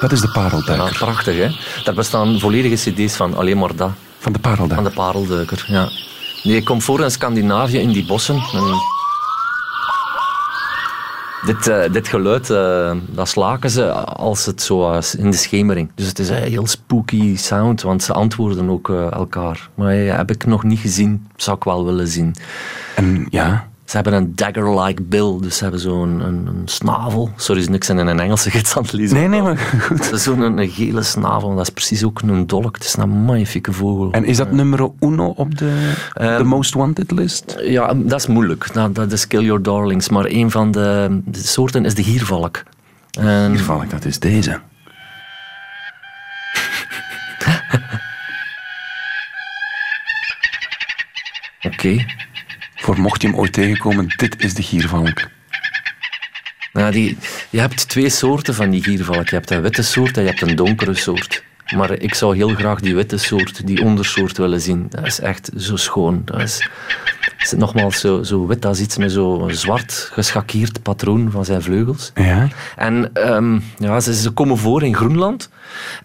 [0.00, 0.96] Dat is de ja, parelduiker.
[0.98, 1.48] prachtig, hè?
[1.84, 3.90] Daar bestaan volledige cd's van, alleen maar dat.
[4.18, 4.90] Van de Van parelduiker.
[4.90, 5.88] de parelduiker, ja.
[6.44, 8.34] Die komt voor in Scandinavië, in die bossen.
[8.34, 8.80] En
[11.46, 15.90] dit, eh, dit geluid, eh, dat slaken ze als het zo in de schemering.
[15.94, 19.68] Dus het is een heel spooky sound, want ze antwoorden ook eh, elkaar.
[19.74, 22.34] Maar heb ik nog niet gezien, zou ik wel willen zien.
[22.94, 27.30] En ja, Ze hebben een dagger-like bill, dus ze hebben zo'n een, een snavel.
[27.36, 29.16] Sorry, is niks in een Engelse gids aan het lezen.
[29.16, 30.10] nee, nee, maar goed.
[30.14, 32.74] Zo'n een, een gele snavel, dat is precies ook een dolk.
[32.74, 34.12] Het is een magnifieke vogel.
[34.12, 37.56] En is dat nummer uno op de, Ehm, de most wanted list?
[37.60, 38.72] Ja, dat is moeilijk.
[38.72, 40.08] Dat, dat is Kill Your Darlings.
[40.08, 42.62] Maar een van de, de soorten is de giervalk.
[43.10, 44.60] En, Hier val ik, dat is deze.
[51.62, 52.04] Oké.
[52.84, 55.22] Voor mocht je hem ooit tegenkomen, dit is de giervalk.
[56.72, 57.16] Nou, die,
[57.50, 59.28] je hebt twee soorten van die giervalk.
[59.28, 61.44] Je hebt een witte soort en je hebt een donkere soort.
[61.76, 64.86] Maar ik zou heel graag die witte soort, die ondersoort willen zien.
[64.88, 66.22] Dat is echt zo schoon.
[66.24, 66.68] Dat is,
[67.38, 72.10] is nogmaals zo, zo wit als iets met zo'n zwart geschakeerd patroon van zijn vleugels.
[72.14, 72.48] Ja?
[72.76, 75.50] En ehm, ja, ze, ze komen voor in Groenland.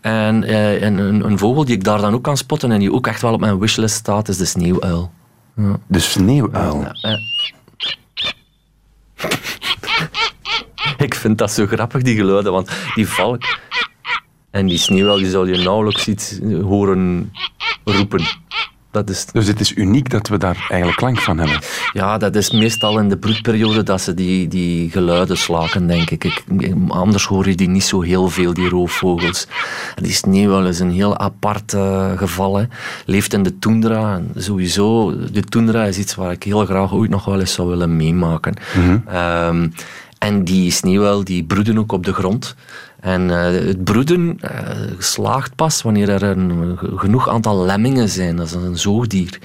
[0.01, 2.93] En, eh, en een, een vogel die ik daar dan ook kan spotten en die
[2.93, 5.11] ook echt wel op mijn wishlist staat, is de sneeuwuil.
[5.87, 6.91] De sneeuwuil.
[10.97, 13.43] Ik vind dat zo grappig, die geluiden, want die valk
[14.51, 17.31] en die sneeuwuil die zal je nauwelijks iets horen
[17.83, 18.23] roepen.
[18.91, 21.59] Dat is, Dus het is uniek dat we daar eigenlijk klank van hebben.
[21.93, 26.23] ja, dat is meestal in de broedperiode dat ze die, die geluiden slaken, denk ik.
[26.23, 26.43] ik.
[26.87, 29.47] Anders hoor je die niet zo heel veel, die roofvogels.
[30.01, 32.57] Sneeuwuil is een heel apart eh, geval.
[32.57, 32.65] Hè.
[33.05, 34.13] Leeft in de toendra.
[34.15, 37.67] En sowieso, de toendra is iets waar ik heel graag ooit nog wel eens zou
[37.69, 38.53] willen meemaken.
[39.07, 39.67] Ehm,
[40.19, 42.55] En die sneeuwuil die broeden ook op de grond.
[42.99, 48.35] En eh, het broeden eh, slaagt pas wanneer er een genoeg aantal lemmingen zijn.
[48.35, 49.39] Dat is een zoogdier.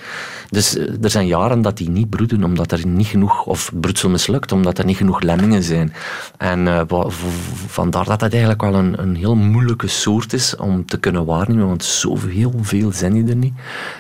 [0.50, 4.08] Dus eh, er zijn jaren dat die niet broeden, omdat er niet genoeg, of broedsel
[4.08, 5.92] mislukt, omdat er niet genoeg lemmingen zijn.
[6.36, 6.86] En
[7.66, 11.66] vandaar dat het eigenlijk wel een, een heel moeilijke soort is om te kunnen waarnemen,
[11.66, 13.54] want zoveel veel zijn die er niet.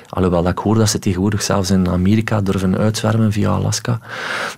[0.08, 4.00] Alhoewel dat ik hoor dat ze tegenwoordig zelfs in Amerika durven uitzwermen via Alaska.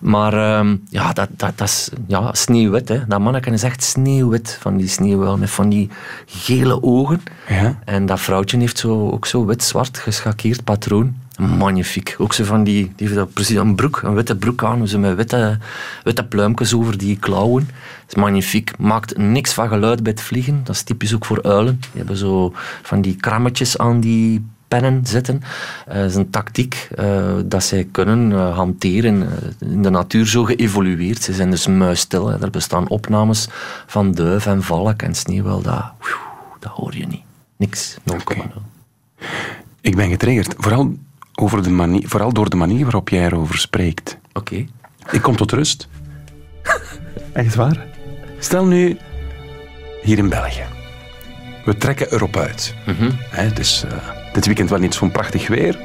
[0.01, 2.89] Maar ehm, ja, dat, dat, dat is ja, sneeuwwit.
[2.89, 3.07] Hè.
[3.07, 5.91] Dat manneken is echt sneeuwwit van die sneeuwuil met van die
[6.27, 7.23] gele ogen.
[7.49, 7.79] Ja.
[7.85, 11.17] En dat vrouwtje heeft zo, ook zo wit-zwart geschakeerd patroon.
[11.39, 12.15] Magnifiek.
[12.19, 15.17] Ook zo van die, die heeft precies een broek, een witte broek aan, zo met
[15.17, 15.59] witte,
[16.03, 17.67] witte pluimpjes over die klauwen.
[17.67, 18.79] Dat is magnifiek.
[18.79, 20.61] Maakt niks van geluid bij het vliegen.
[20.65, 21.79] Dat is typisch ook voor uilen.
[21.81, 24.45] Die hebben zo van die krammetjes aan die
[24.81, 25.43] pennen zitten.
[25.87, 29.29] Eh, Dat is een tactiek eh, dat zij kunnen eh, hanteren.
[29.61, 31.23] in de natuur zo geëvolueerd.
[31.23, 32.31] Ze zijn dus muisstil.
[32.31, 33.49] Er bestaan opnames
[33.87, 35.63] van duif en valk en sneeuwwel.
[35.63, 35.85] Dat,
[36.59, 37.23] dat hoor je niet.
[37.57, 37.97] Niks.
[38.13, 38.43] 0,0.
[39.81, 40.55] Ik ben getriggerd.
[40.59, 40.95] Vooral,
[41.35, 44.19] over de manier, vooral door de manier waarop jij erover spreekt.
[44.33, 44.67] Oké.
[45.11, 45.89] Ik kom tot rust.
[47.33, 47.87] Echt waar?
[48.39, 48.97] Stel nu,
[50.03, 50.65] hier in België.
[51.65, 52.75] We trekken erop uit.
[53.31, 55.79] Hè, het is eh, dit weekend wel niet zo'n prachtig weer.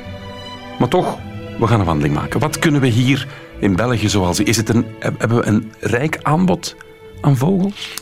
[0.80, 1.18] Maar toch,
[1.60, 2.40] we gaan een wandeling maken.
[2.40, 3.28] Wat kunnen we hier
[3.60, 4.46] in België zoal zien?
[4.46, 6.76] Is het een, heb- hebben we een rijk aanbod
[7.22, 8.02] aan vogels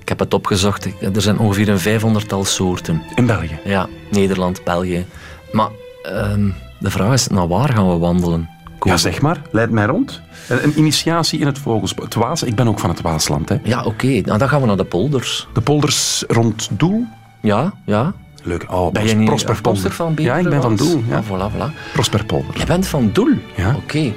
[0.00, 0.84] Ik heb het opgezocht.
[1.14, 3.02] Er zijn ongeveer een vijfhonderdtal soorten.
[3.14, 3.58] in België?
[3.64, 5.06] Ja, Nederland, België.
[5.52, 5.68] Maar
[6.02, 6.48] ehm,
[6.78, 8.48] de vraag is, naar waar gaan we wandelen?
[8.80, 9.42] Ja, zeg maar.
[9.50, 10.20] Leid mij rond.
[10.48, 12.14] Een, initiatie in het vogelsport.
[12.14, 13.48] Het Waas, ik ben ook van het Waasland.
[13.48, 13.56] Hè.
[13.62, 14.06] Ja, oké.
[14.06, 15.48] Nou, dan gaan we naar de polders.
[15.52, 17.04] De polders rond Doel.
[17.42, 18.12] Ja, ja.
[18.42, 18.64] Leuk.
[18.72, 21.02] Oh, Ben je niet Prosper poster van Ja, ik ben van Doel.
[21.08, 21.16] Ja.
[21.16, 21.92] Ja, voilà, voilà.
[21.92, 22.58] Prosper Polder.
[22.58, 23.32] Je bent van Doel?
[23.56, 23.74] Ja.
[23.76, 24.12] Oké.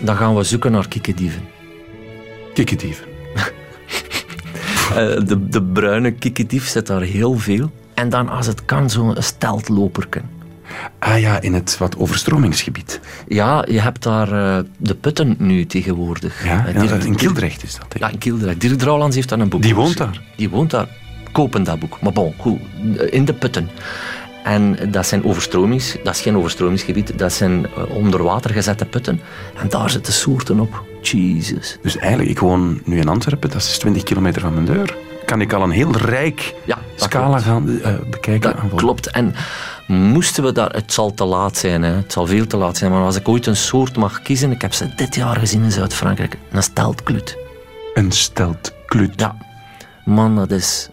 [0.00, 1.42] Dan gaan we zoeken naar kikkerdieven.
[2.54, 3.04] Kikkerdieven.
[4.90, 7.70] Eh, de, de bruine kikkerdief zit daar heel veel.
[7.94, 10.30] En dan, als het kan, zo'n steltloperken.
[10.98, 13.00] Ah ja, in het wat overstromingsgebied.
[13.28, 16.44] Ja, je hebt daar eh, de putten nu tegenwoordig.
[16.44, 17.98] Ja, Eh, ja, Dirk- in Kildrecht is dat.
[17.98, 18.60] Ja, in Kildrecht.
[18.60, 20.22] Dirk Drouwlands heeft daar een boek Die woont geschreven.
[20.36, 20.88] Die woont daar.
[21.36, 22.00] Kopen dat boek.
[22.00, 22.60] Maar bon, goed.
[23.10, 23.70] In de putten.
[24.44, 25.96] En dat zijn overstromings...
[26.04, 27.18] Dat is geen overstromingsgebied.
[27.18, 29.20] Dat zijn eh, onder water gezette putten.
[29.56, 30.84] En daar zitten soorten op.
[31.00, 31.78] Jesus.
[31.82, 34.96] Dus eigenlijk, ik woon nu in Antwerpen, dat is 20 kilometer van mijn deur.
[35.24, 37.42] Kan ik al een heel rijk Ja, scala klopt.
[37.42, 38.56] gaan eh, bekijken.
[38.70, 39.10] Dat klopt.
[39.10, 39.34] En
[39.86, 40.70] moesten we daar...
[40.70, 41.92] Het zal te laat zijn, hè.
[41.92, 42.90] Het zal veel te laat zijn.
[42.90, 44.50] Maar als ik ooit een soort mag kiezen...
[44.50, 46.38] Ik heb ze dit jaar gezien in Zuid-Frankrijk.
[46.50, 47.36] Een steltklut.
[47.94, 49.20] Een stelt kluut.
[49.20, 49.36] Ja,
[50.04, 50.88] man, dat is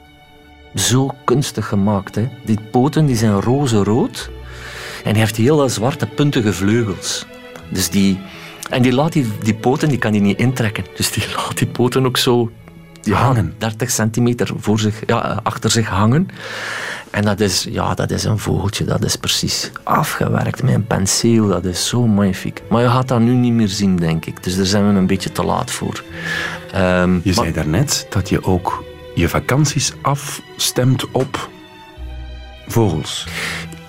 [0.76, 2.16] zo kunstig gemaakt.
[2.16, 2.30] Hè.
[2.46, 4.30] Die poten die zijn roze-rood
[5.04, 7.26] en hij heeft hele zwarte puntige vleugels.
[7.70, 8.20] Dus die,
[8.70, 10.84] en die laat die, die poten die kan hij niet intrekken.
[10.96, 12.52] Dus die laat die poten ook zo
[13.02, 13.54] ja, Hangen.
[13.58, 16.28] 30 centimeter voor zich, ja, achter zich hangen.
[17.10, 21.48] En dat is, ja, dat is een vogeltje, dat is precies afgewerkt met een penseel.
[21.48, 22.62] Dat is zo magnifiek.
[22.70, 24.44] Maar je gaat dat nu niet meer zien, denk ik.
[24.44, 26.04] Dus daar zijn we een beetje te laat voor.
[26.72, 28.84] Ehm, Je maar- zei daarnet dat je ook
[29.16, 31.50] je vakanties afstemt op
[32.68, 33.28] vogels.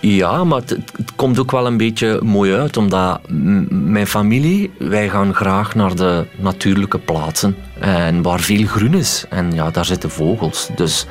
[0.00, 0.78] Ja, maar het,
[1.16, 3.20] komt ook wel een beetje mooi uit, omdat
[3.68, 9.24] mijn familie, wij gaan graag naar de natuurlijke plaatsen en waar veel groen is.
[9.28, 10.68] En ja, daar zitten vogels.
[10.76, 11.06] Dus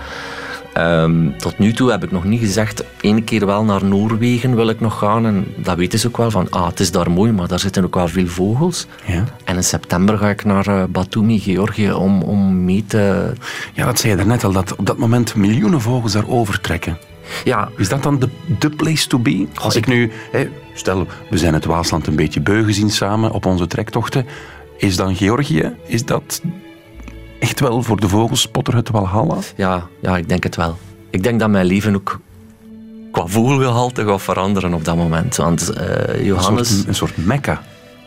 [0.73, 4.69] ehm, tot nu toe heb ik nog niet gezegd, één keer wel naar Noorwegen wil
[4.69, 5.25] ik nog gaan.
[5.25, 7.83] En dat weten ze ook wel, van ah, het is daar mooi, maar daar zitten
[7.83, 8.87] ook wel veel vogels.
[9.05, 9.23] Ja.
[9.43, 13.31] En in september ga ik naar eh, Batumi, Georgië, om, om mee te...
[13.73, 16.97] ja, dat zei je daarnet al, dat op dat moment miljoenen vogels daar overtrekken.
[17.43, 19.47] Ja, Is dat dan de, de place to be?
[19.53, 20.11] Als ik nu,
[20.73, 24.25] stel, we zijn het Waasland een beetje beu gezien samen op onze trektochten.
[24.77, 26.41] Is dan Georgië, is dat
[27.43, 29.37] echt wel voor de vogelspotter het Walhalla?
[29.55, 30.77] Ja, ja, ik denk het wel.
[31.09, 32.19] Ik denk dat mijn leven ook
[33.11, 35.35] qua voelgehalte gaat veranderen op dat moment.
[35.35, 36.75] Want eh, Een Johannes...
[36.75, 37.61] soort, een soort mekka.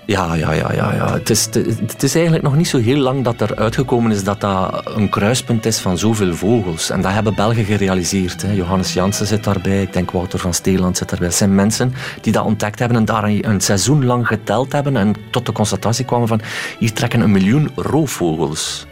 [0.06, 0.94] Ja, ja, ja, ja.
[0.94, 1.12] ja.
[1.12, 1.44] Het, is,
[1.86, 5.08] het is eigenlijk nog niet zo heel lang dat er uitgekomen is dat dat een
[5.08, 6.90] kruispunt is van zoveel vogels.
[6.90, 8.42] En dat hebben Belgen gerealiseerd.
[8.42, 8.52] Hè.
[8.52, 11.28] Johannes Jansen zit daarbij, ik denk Wouter van Steeland zit daarbij.
[11.28, 14.96] Het zijn mensen die dat ontdekt hebben en daar een, een seizoen lang geteld hebben
[14.96, 16.40] en tot de constatatie kwamen van
[16.78, 18.86] hier trekken een miljoen roofvogels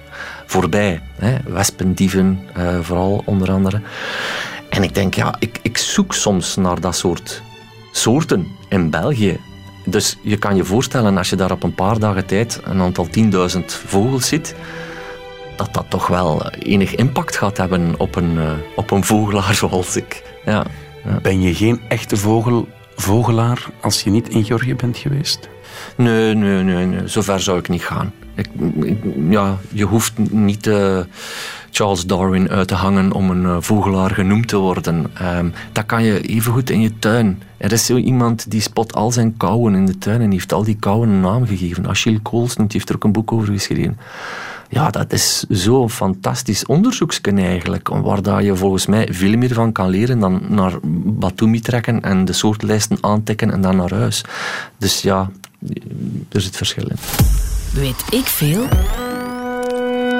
[0.46, 1.00] voorbij.
[1.16, 1.37] Hè.
[1.46, 3.80] Wespen, dieven, eh, vooral onder andere.
[4.68, 7.42] En ik denk, ja, ik, ik zoek soms naar dat soort
[7.92, 9.40] soorten in België.
[9.85, 13.09] Dus je kan je voorstellen, als je daar op een paar dagen tijd een aantal
[13.57, 14.54] 10.000 vogels ziet,
[15.57, 19.96] dat dat toch wel enig impact gaat hebben op een, eh, op een vogelaar zoals
[19.96, 20.22] ik.
[20.44, 20.66] Ja.
[21.22, 22.16] Ben je geen echte
[22.96, 25.48] vogelaar als je niet in Georgië bent geweest?
[25.96, 27.09] Nee, nee, nee, nee.
[27.09, 28.12] zover zou ik niet gaan.
[29.29, 30.99] Ja, je hoeft niet eh,
[31.70, 35.07] Charles Darwin uit te hangen om een eh, vogelaar genoemd te worden.
[35.14, 37.42] Ehm, dat kan je evengoed in je tuin.
[37.57, 40.64] Er is zo iemand die spot al zijn kauwen in de tuin en heeft al
[40.64, 41.88] die kauwen een naam gegeven.
[41.88, 43.99] Achille Kools heeft er ook een boek over geschreven.
[44.68, 49.88] Ja, dat is zo'n fantastisch onderzoekskunde eigenlijk, waar je volgens mij veel meer van kan
[49.88, 50.73] leren dan naar
[51.05, 54.25] Batumi trekken en de soortlijsten aantikken en dan naar huis.
[54.79, 55.31] Dus ja,
[56.29, 56.97] er zit verschil in.
[57.74, 58.66] Weet ik veel?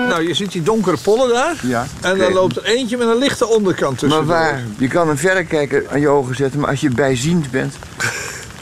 [0.09, 1.55] Nou, je ziet die donkere pollen daar.
[1.63, 4.25] Ja, En dan loopt er eentje met een lichte onderkant tussen.
[4.27, 4.63] Maar waar?
[4.79, 7.75] Je kan een verrekijker aan je ogen zetten, maar als je bijziend bent,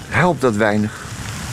[0.08, 1.00] helpt dat weinig.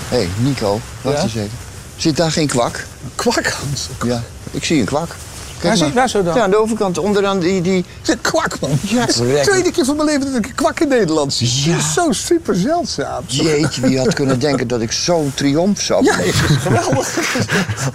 [0.07, 1.23] Hé, hey, Nico, wacht Ja?
[1.23, 1.57] eens even.
[1.95, 2.83] Zit daar geen kwak?
[3.15, 3.87] Kwakhans.
[4.03, 5.15] Ja, ik zie een kwak.
[5.61, 6.35] Waar zie- waar zo dan?
[6.35, 7.61] Ja, aan de overkant, onderaan die...
[7.61, 7.85] die...
[8.03, 8.69] De kwak, man.
[8.81, 11.69] Ja, de tweede keer van mijn leven dat ik een kwak in Nederland zie.
[11.69, 11.75] Ja.
[11.75, 13.23] Dat is zo super zeldzaam.
[13.27, 16.41] Jeetje, wie had kunnen denken dat ik zo'n triomf zou Ja, beleven?
[16.47, 17.17] het is geweldig.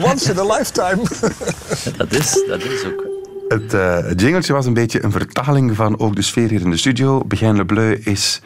[0.01, 1.03] Once in a lifetime.
[1.99, 3.07] Dat is, dat is ook.
[3.49, 6.77] Het eh, jingletje was een beetje een vertaling van ook de sfeer hier in de
[6.77, 7.25] studio.
[7.25, 8.41] Begijn Le Bleu is,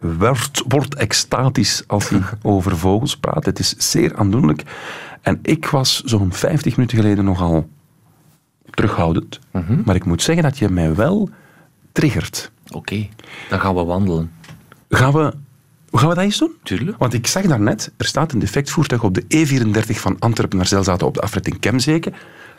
[0.00, 3.44] wordt, wordt extatisch als hij over vogels praat.
[3.44, 4.62] Het is zeer aandoenlijk.
[5.22, 7.68] En ik was zo'n 50 minuten geleden nogal
[8.70, 9.38] terughoudend.
[9.84, 11.28] Maar ik moet zeggen dat je mij wel
[11.92, 12.50] triggert.
[12.70, 13.08] Oké,
[13.48, 14.32] dan gaan we wandelen.
[14.88, 15.32] Gaan we,
[15.92, 16.52] gaan we dat eens doen?
[16.62, 16.98] Tuurlijk.
[16.98, 21.06] Want ik zag daarnet, er staat een defectvoertuig op de E34 van Antwerpen naar Zelzaten
[21.06, 22.12] op de afrit Kemzeke.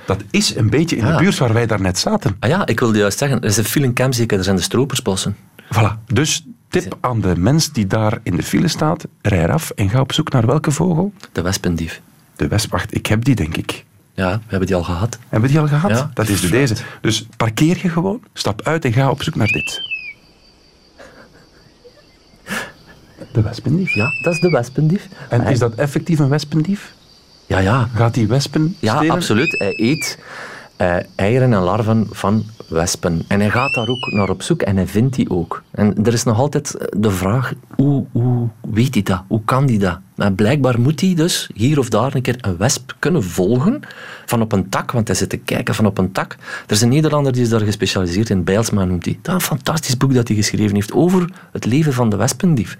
[0.05, 1.17] Dat is een beetje in de Ja.
[1.17, 2.35] buurt waar wij daarnet zaten.
[2.39, 4.61] Ah ja, ik wilde juist zeggen, er is een file in Kemzeke, er zijn de
[4.61, 5.35] stropersbossen.
[5.75, 6.03] Voilà.
[6.05, 9.99] Dus tip aan de mens die daar in de file staat, rij eraf en ga
[9.99, 11.13] op zoek naar welke vogel?
[11.31, 12.01] De wespendief.
[12.35, 12.95] De wespacht.
[12.95, 13.85] Ik heb die, denk ik.
[14.17, 15.17] Ja, we hebben die al gehad.
[15.29, 15.91] Hebben we die al gehad?
[15.91, 16.11] Ja.
[16.13, 16.75] Dat is de deze.
[17.01, 19.81] Dus parkeer je gewoon, stap uit en ga op zoek naar dit.
[23.31, 23.93] De wespendief.
[23.93, 25.07] Ja, dat is de wespendief.
[25.29, 26.93] En Hij- is dat effectief een wespendief?
[27.45, 27.87] Ja, ja.
[27.93, 29.15] Gaat die wespen Ja, stelen?
[29.15, 29.55] absoluut.
[29.59, 30.19] Hij eet
[30.75, 33.23] eh, eieren en larven van wespen.
[33.27, 35.63] En hij gaat daar ook naar op zoek en hij vindt die ook.
[35.71, 39.23] En er is nog altijd de vraag, hoe, hoe weet hij dat?
[39.27, 39.99] Hoe kan hij dat?
[40.17, 43.81] Nou, blijkbaar moet hij dus hier of daar een keer een wesp kunnen volgen
[44.25, 46.31] van op een tak, want hij zit te kijken van op een tak.
[46.67, 49.19] Er is een Nederlander die is daar gespecialiseerd in, Bijlsma noemt hij.
[49.21, 52.77] Dat is een fantastisch boek dat hij geschreven heeft over het leven van de wespendief.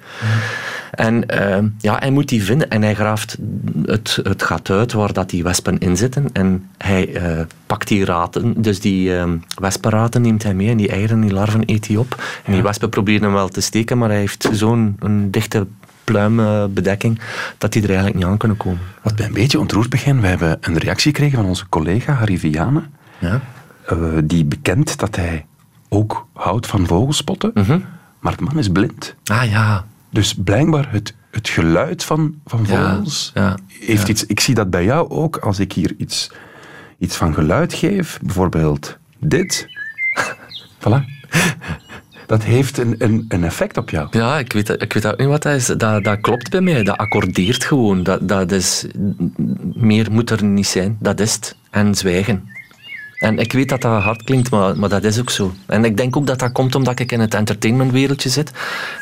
[0.92, 3.38] En eh, ja, hij moet die vinden en hij graaft
[3.86, 6.30] het, het gat uit waar dat die wespen in zitten.
[6.34, 9.12] En hij eh, pakt die raten, dus die
[9.60, 12.24] wespenraten neemt hij mee en die eieren, die larven eet hij op.
[12.44, 14.98] En die wespen proberen hem wel te steken, maar hij heeft zo'n
[15.32, 15.68] dichte
[16.12, 17.20] pluimbedekking
[17.58, 18.80] dat die er eigenlijk niet aan kunnen komen.
[19.04, 22.38] Wat mij een beetje ontroerd begint, we hebben een reactie gekregen van onze collega Harry
[22.38, 23.42] Vianen, Ja?
[23.86, 25.46] eh, die bekent dat hij
[25.90, 27.80] ook houdt van vogelspotten, Mhm.
[28.20, 29.16] maar de man is blind.
[29.26, 34.26] Ah ja, Dus blijkbaar het, het geluid van, van vogels ja, heeft iets...
[34.26, 36.32] Ik zie dat bij jou ook, als ik hier iets,
[36.98, 39.68] iets van geluid geef, bijvoorbeeld dit.
[40.84, 41.02] voilà.
[42.28, 44.08] Dat heeft een, een, een effect op jou.
[44.12, 45.66] Ja, ik weet, ik weet ook niet wat dat is.
[45.66, 46.84] Dat, dat klopt bij mij.
[46.84, 48.04] Dat accordeert gewoon.
[48.04, 48.86] Dat, dat is,
[49.74, 50.98] meer moet er niet zijn.
[51.00, 51.56] Dat is het.
[51.70, 52.56] En zwijgen.
[53.18, 55.54] En ik weet dat dat hard klinkt, maar, maar dat is ook zo.
[55.66, 58.52] En ik denk ook dat dat komt omdat ik in het entertainmentwereldje zit.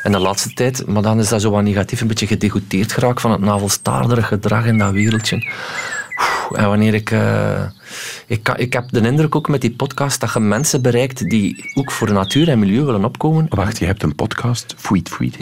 [0.02, 3.20] En de laatste tijd, maar dan is dat zo wat negatief, een beetje gedegoteerd geraakt
[3.20, 5.50] van het navelstaarderig gedrag in dat wereldje.
[6.54, 7.10] En wanneer ik...
[7.10, 7.62] eh,
[8.26, 12.12] ik, heb de indruk ook met die podcast dat je mensen bereikt die ook voor
[12.12, 13.46] natuur en milieu willen opkomen.
[13.48, 15.34] Wacht, je hebt een podcast, Fweet Fweet.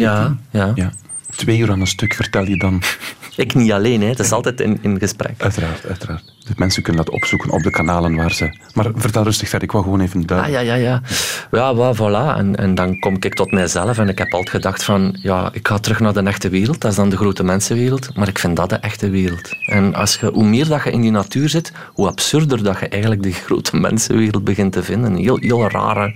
[0.50, 0.72] ja.
[0.74, 0.92] ja.
[1.36, 2.82] Twee uur aan een stuk vertel je dan.
[3.36, 4.08] Ik niet alleen, hè.
[4.08, 5.34] het is altijd in, in gesprek.
[5.42, 6.32] Uiteraard, uiteraard.
[6.46, 8.58] Dus mensen kunnen dat opzoeken op de kanalen waar ze...
[8.74, 10.64] Maar vertel rustig verder, ik wou gewoon even Ah, duidelijk.
[10.64, 11.02] ja, ja, ja.
[11.50, 12.36] Ja, wel, voilà.
[12.38, 15.68] En, en dan kom ik tot mijzelf en ik heb altijd gedacht van, ja, ik
[15.68, 16.80] ga terug naar de echte wereld.
[16.80, 18.16] Dat is dan de grote mensenwereld.
[18.16, 19.56] Maar ik vind dat de echte wereld.
[19.66, 22.88] En als je, hoe meer dat je in die natuur zit, hoe absurder dat je
[22.88, 25.14] eigenlijk de grote mensenwereld begint te vinden.
[25.16, 26.14] Heel, heel rare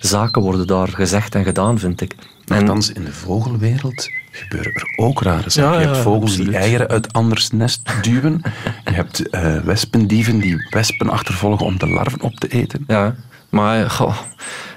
[0.00, 2.14] zaken worden daar gezegd en gedaan, vind ik.
[2.46, 5.72] En, Nochtans, in de vogelwereld gebeuren er ook rare zaken.
[5.72, 8.42] Ja, je hebt vogels die eieren uit anders nest duwen.
[8.84, 12.84] je hebt eh, wespendieven die wespen achtervolgen om de larven op te eten.
[12.86, 13.14] ja,
[13.48, 14.16] maar goh,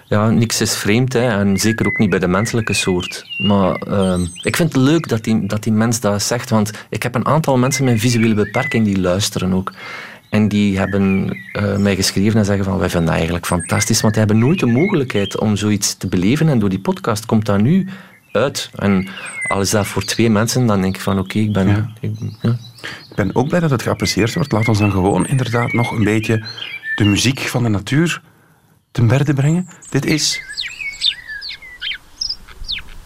[0.05, 1.13] ja, niks is vreemd.
[1.13, 3.25] Hè, en zeker ook niet bij de menselijke soort.
[3.37, 6.49] Maar ehm, ik vind het leuk dat die, dat die mens dat zegt.
[6.49, 9.71] Want ik heb een aantal mensen met een visuele beperking die luisteren ook.
[10.29, 14.01] En die hebben eh, mij geschreven en zeggen van wij vinden dat eigenlijk fantastisch.
[14.01, 16.49] Want die hebben nooit de mogelijkheid om zoiets te beleven.
[16.49, 17.87] En door die podcast komt dat nu
[18.35, 18.69] uit.
[18.75, 19.07] En
[19.47, 21.67] al is dat voor twee mensen, dan denk ik van oké, ik ben...
[21.67, 21.91] Ja.
[21.99, 22.11] Ik,
[22.41, 22.57] ja.
[22.81, 24.51] Ik ben ook blij dat het geapprecieerd wordt.
[24.51, 26.43] Laat ons dan gewoon inderdaad nog een beetje
[26.95, 28.21] de muziek van de natuur
[28.91, 29.67] ten berde brengen.
[29.89, 30.41] Dit is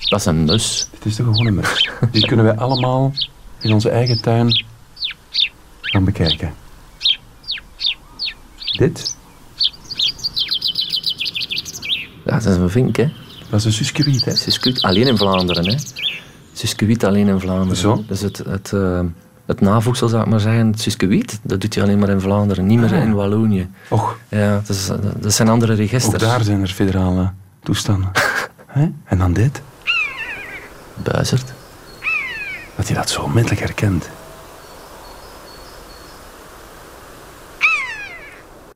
[0.10, 0.90] Dat is een mus.
[0.92, 1.90] Dit is gewoon een mus.
[2.12, 3.14] Die kunnen wij allemaal
[3.60, 4.66] in onze eigen tuin
[5.82, 6.54] gaan bekijken.
[8.78, 9.18] Dit,
[12.28, 13.10] Ja, dat is een vink, hè.
[13.50, 14.36] Dat is een suskewiet, hè?
[14.36, 15.76] Suscuit alleen in Vlaanderen, hè.
[16.54, 17.76] Suscuit alleen in Vlaanderen.
[17.78, 18.04] Zo?
[18.08, 19.00] Dus het, het, eh,
[19.46, 22.66] het navoegsel, zou ik maar zeggen, het suscuit, dat doet hij alleen maar in Vlaanderen,
[22.66, 23.70] niet meer in Wallonië.
[23.90, 24.90] Och, Ja, dat, is,
[25.20, 26.24] dat zijn andere ook registers.
[26.24, 27.32] daar zijn er federale
[27.64, 28.12] toestanden.
[29.04, 29.62] En dan dit,
[30.96, 31.54] Buizerd.
[32.76, 34.10] dat je dat zo onmiddellijk herkent.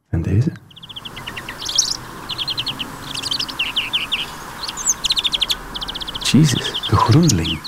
[0.09, 0.51] En deze?
[6.31, 6.87] Jesus.
[6.89, 7.59] De groenling.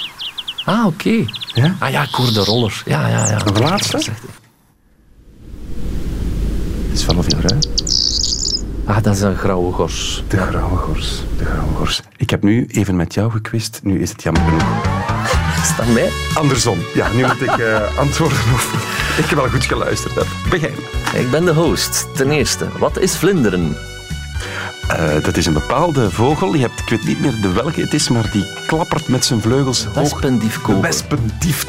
[0.66, 1.26] Ah, oké.
[1.54, 1.76] Ja?
[1.80, 2.82] Ah ja, ik hoor de roller.
[2.86, 3.44] Ja, ja, ja.
[3.44, 3.98] Nog een laatste?
[3.98, 4.12] Het
[6.92, 7.60] is veel ruim.
[8.86, 10.24] Ah, dat is een grauwe gors.
[10.28, 11.24] De grauwe gors.
[11.38, 12.02] De grauwe gors.
[12.18, 13.80] Ik heb nu even met jou gekwist.
[13.84, 14.64] Nu is het jammer genoeg.
[15.64, 16.10] Is dat mij?
[16.34, 16.78] Andersom.
[16.94, 20.28] Ja, nu moet ik eh, antwoorden of ik wel goed geluisterd heb.
[20.50, 20.74] Begin.
[21.14, 22.08] Ik ben de host.
[22.16, 23.76] Ten eerste, wat is vlinderen?
[24.88, 26.54] Eh, dat is een bepaalde vogel.
[26.54, 29.42] Je hebt, ik weet niet meer de welke het is, maar die klappert met zijn
[29.42, 29.88] vleugels.
[29.94, 30.82] Wespendiefkoper.
[30.82, 31.66] Wespendief.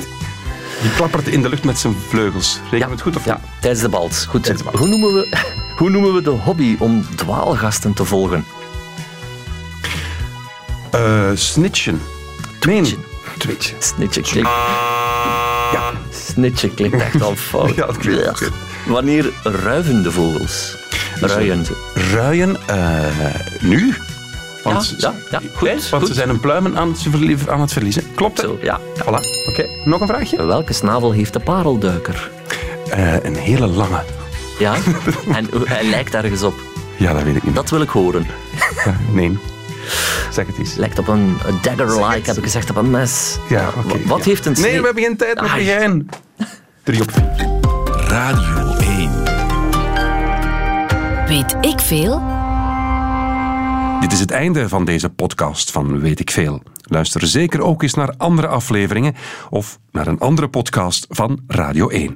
[0.83, 2.59] Die klappert in de lucht met zijn vleugels.
[2.71, 3.51] Reken we het goed of Ja, niet?
[3.61, 4.25] tijdens de bals.
[4.27, 4.43] Goed.
[4.43, 4.79] Tijdens de bals.
[4.85, 5.37] Hoe, noemen we,
[5.79, 8.45] hoe noemen we de hobby om dwaalgasten te volgen?
[10.91, 12.01] Eh, snitchen.
[12.59, 12.99] Twitchen.
[13.79, 14.49] Snitje klinkt...
[15.73, 17.75] Ja, snitje klinkt echt al fout.
[17.75, 18.51] Ja, dat klinkt.
[18.87, 20.77] Wanneer ruiven de vogels?
[21.21, 21.73] Ruien ze.
[22.13, 23.05] Ruien, eh,
[23.61, 23.95] nu?
[24.63, 26.07] Want, ja, ja, goed, want goed.
[26.07, 28.03] ze zijn hun pluimen aan het, aan het verliezen.
[28.15, 28.39] Klopt?
[28.41, 28.81] Zo, ja.
[29.03, 29.47] Voilà.
[29.49, 30.45] Oké, nog een vraagje?
[30.47, 32.31] Welke snavel heeft de parelduiker?
[32.91, 34.03] Eh, een hele lange.
[34.59, 34.75] Ja?
[35.37, 36.55] en hij lijkt ergens op.
[36.97, 37.55] Ja, dat weet ik niet.
[37.55, 38.27] Dat wil ik horen.
[39.13, 39.39] Nee.
[40.31, 40.75] Zeg het eens.
[40.75, 43.39] Lijkt op een, dagger-like, heb ik gezegd, op een mes.
[43.49, 44.25] Ja, oké, Wa- Wat ja.
[44.25, 45.65] heeft een Nee, snee- we hebben geen tijd met Ai.
[45.65, 46.09] gein.
[46.83, 47.49] Drie op vier.
[48.09, 48.64] Radio 1.
[51.35, 52.23] Weet ik veel?
[54.01, 56.63] Dit is het einde van deze podcast van Weet ik Veel.
[56.83, 59.15] Luister zeker ook eens naar andere afleveringen
[59.51, 62.13] of naar een andere podcast van Radio 1.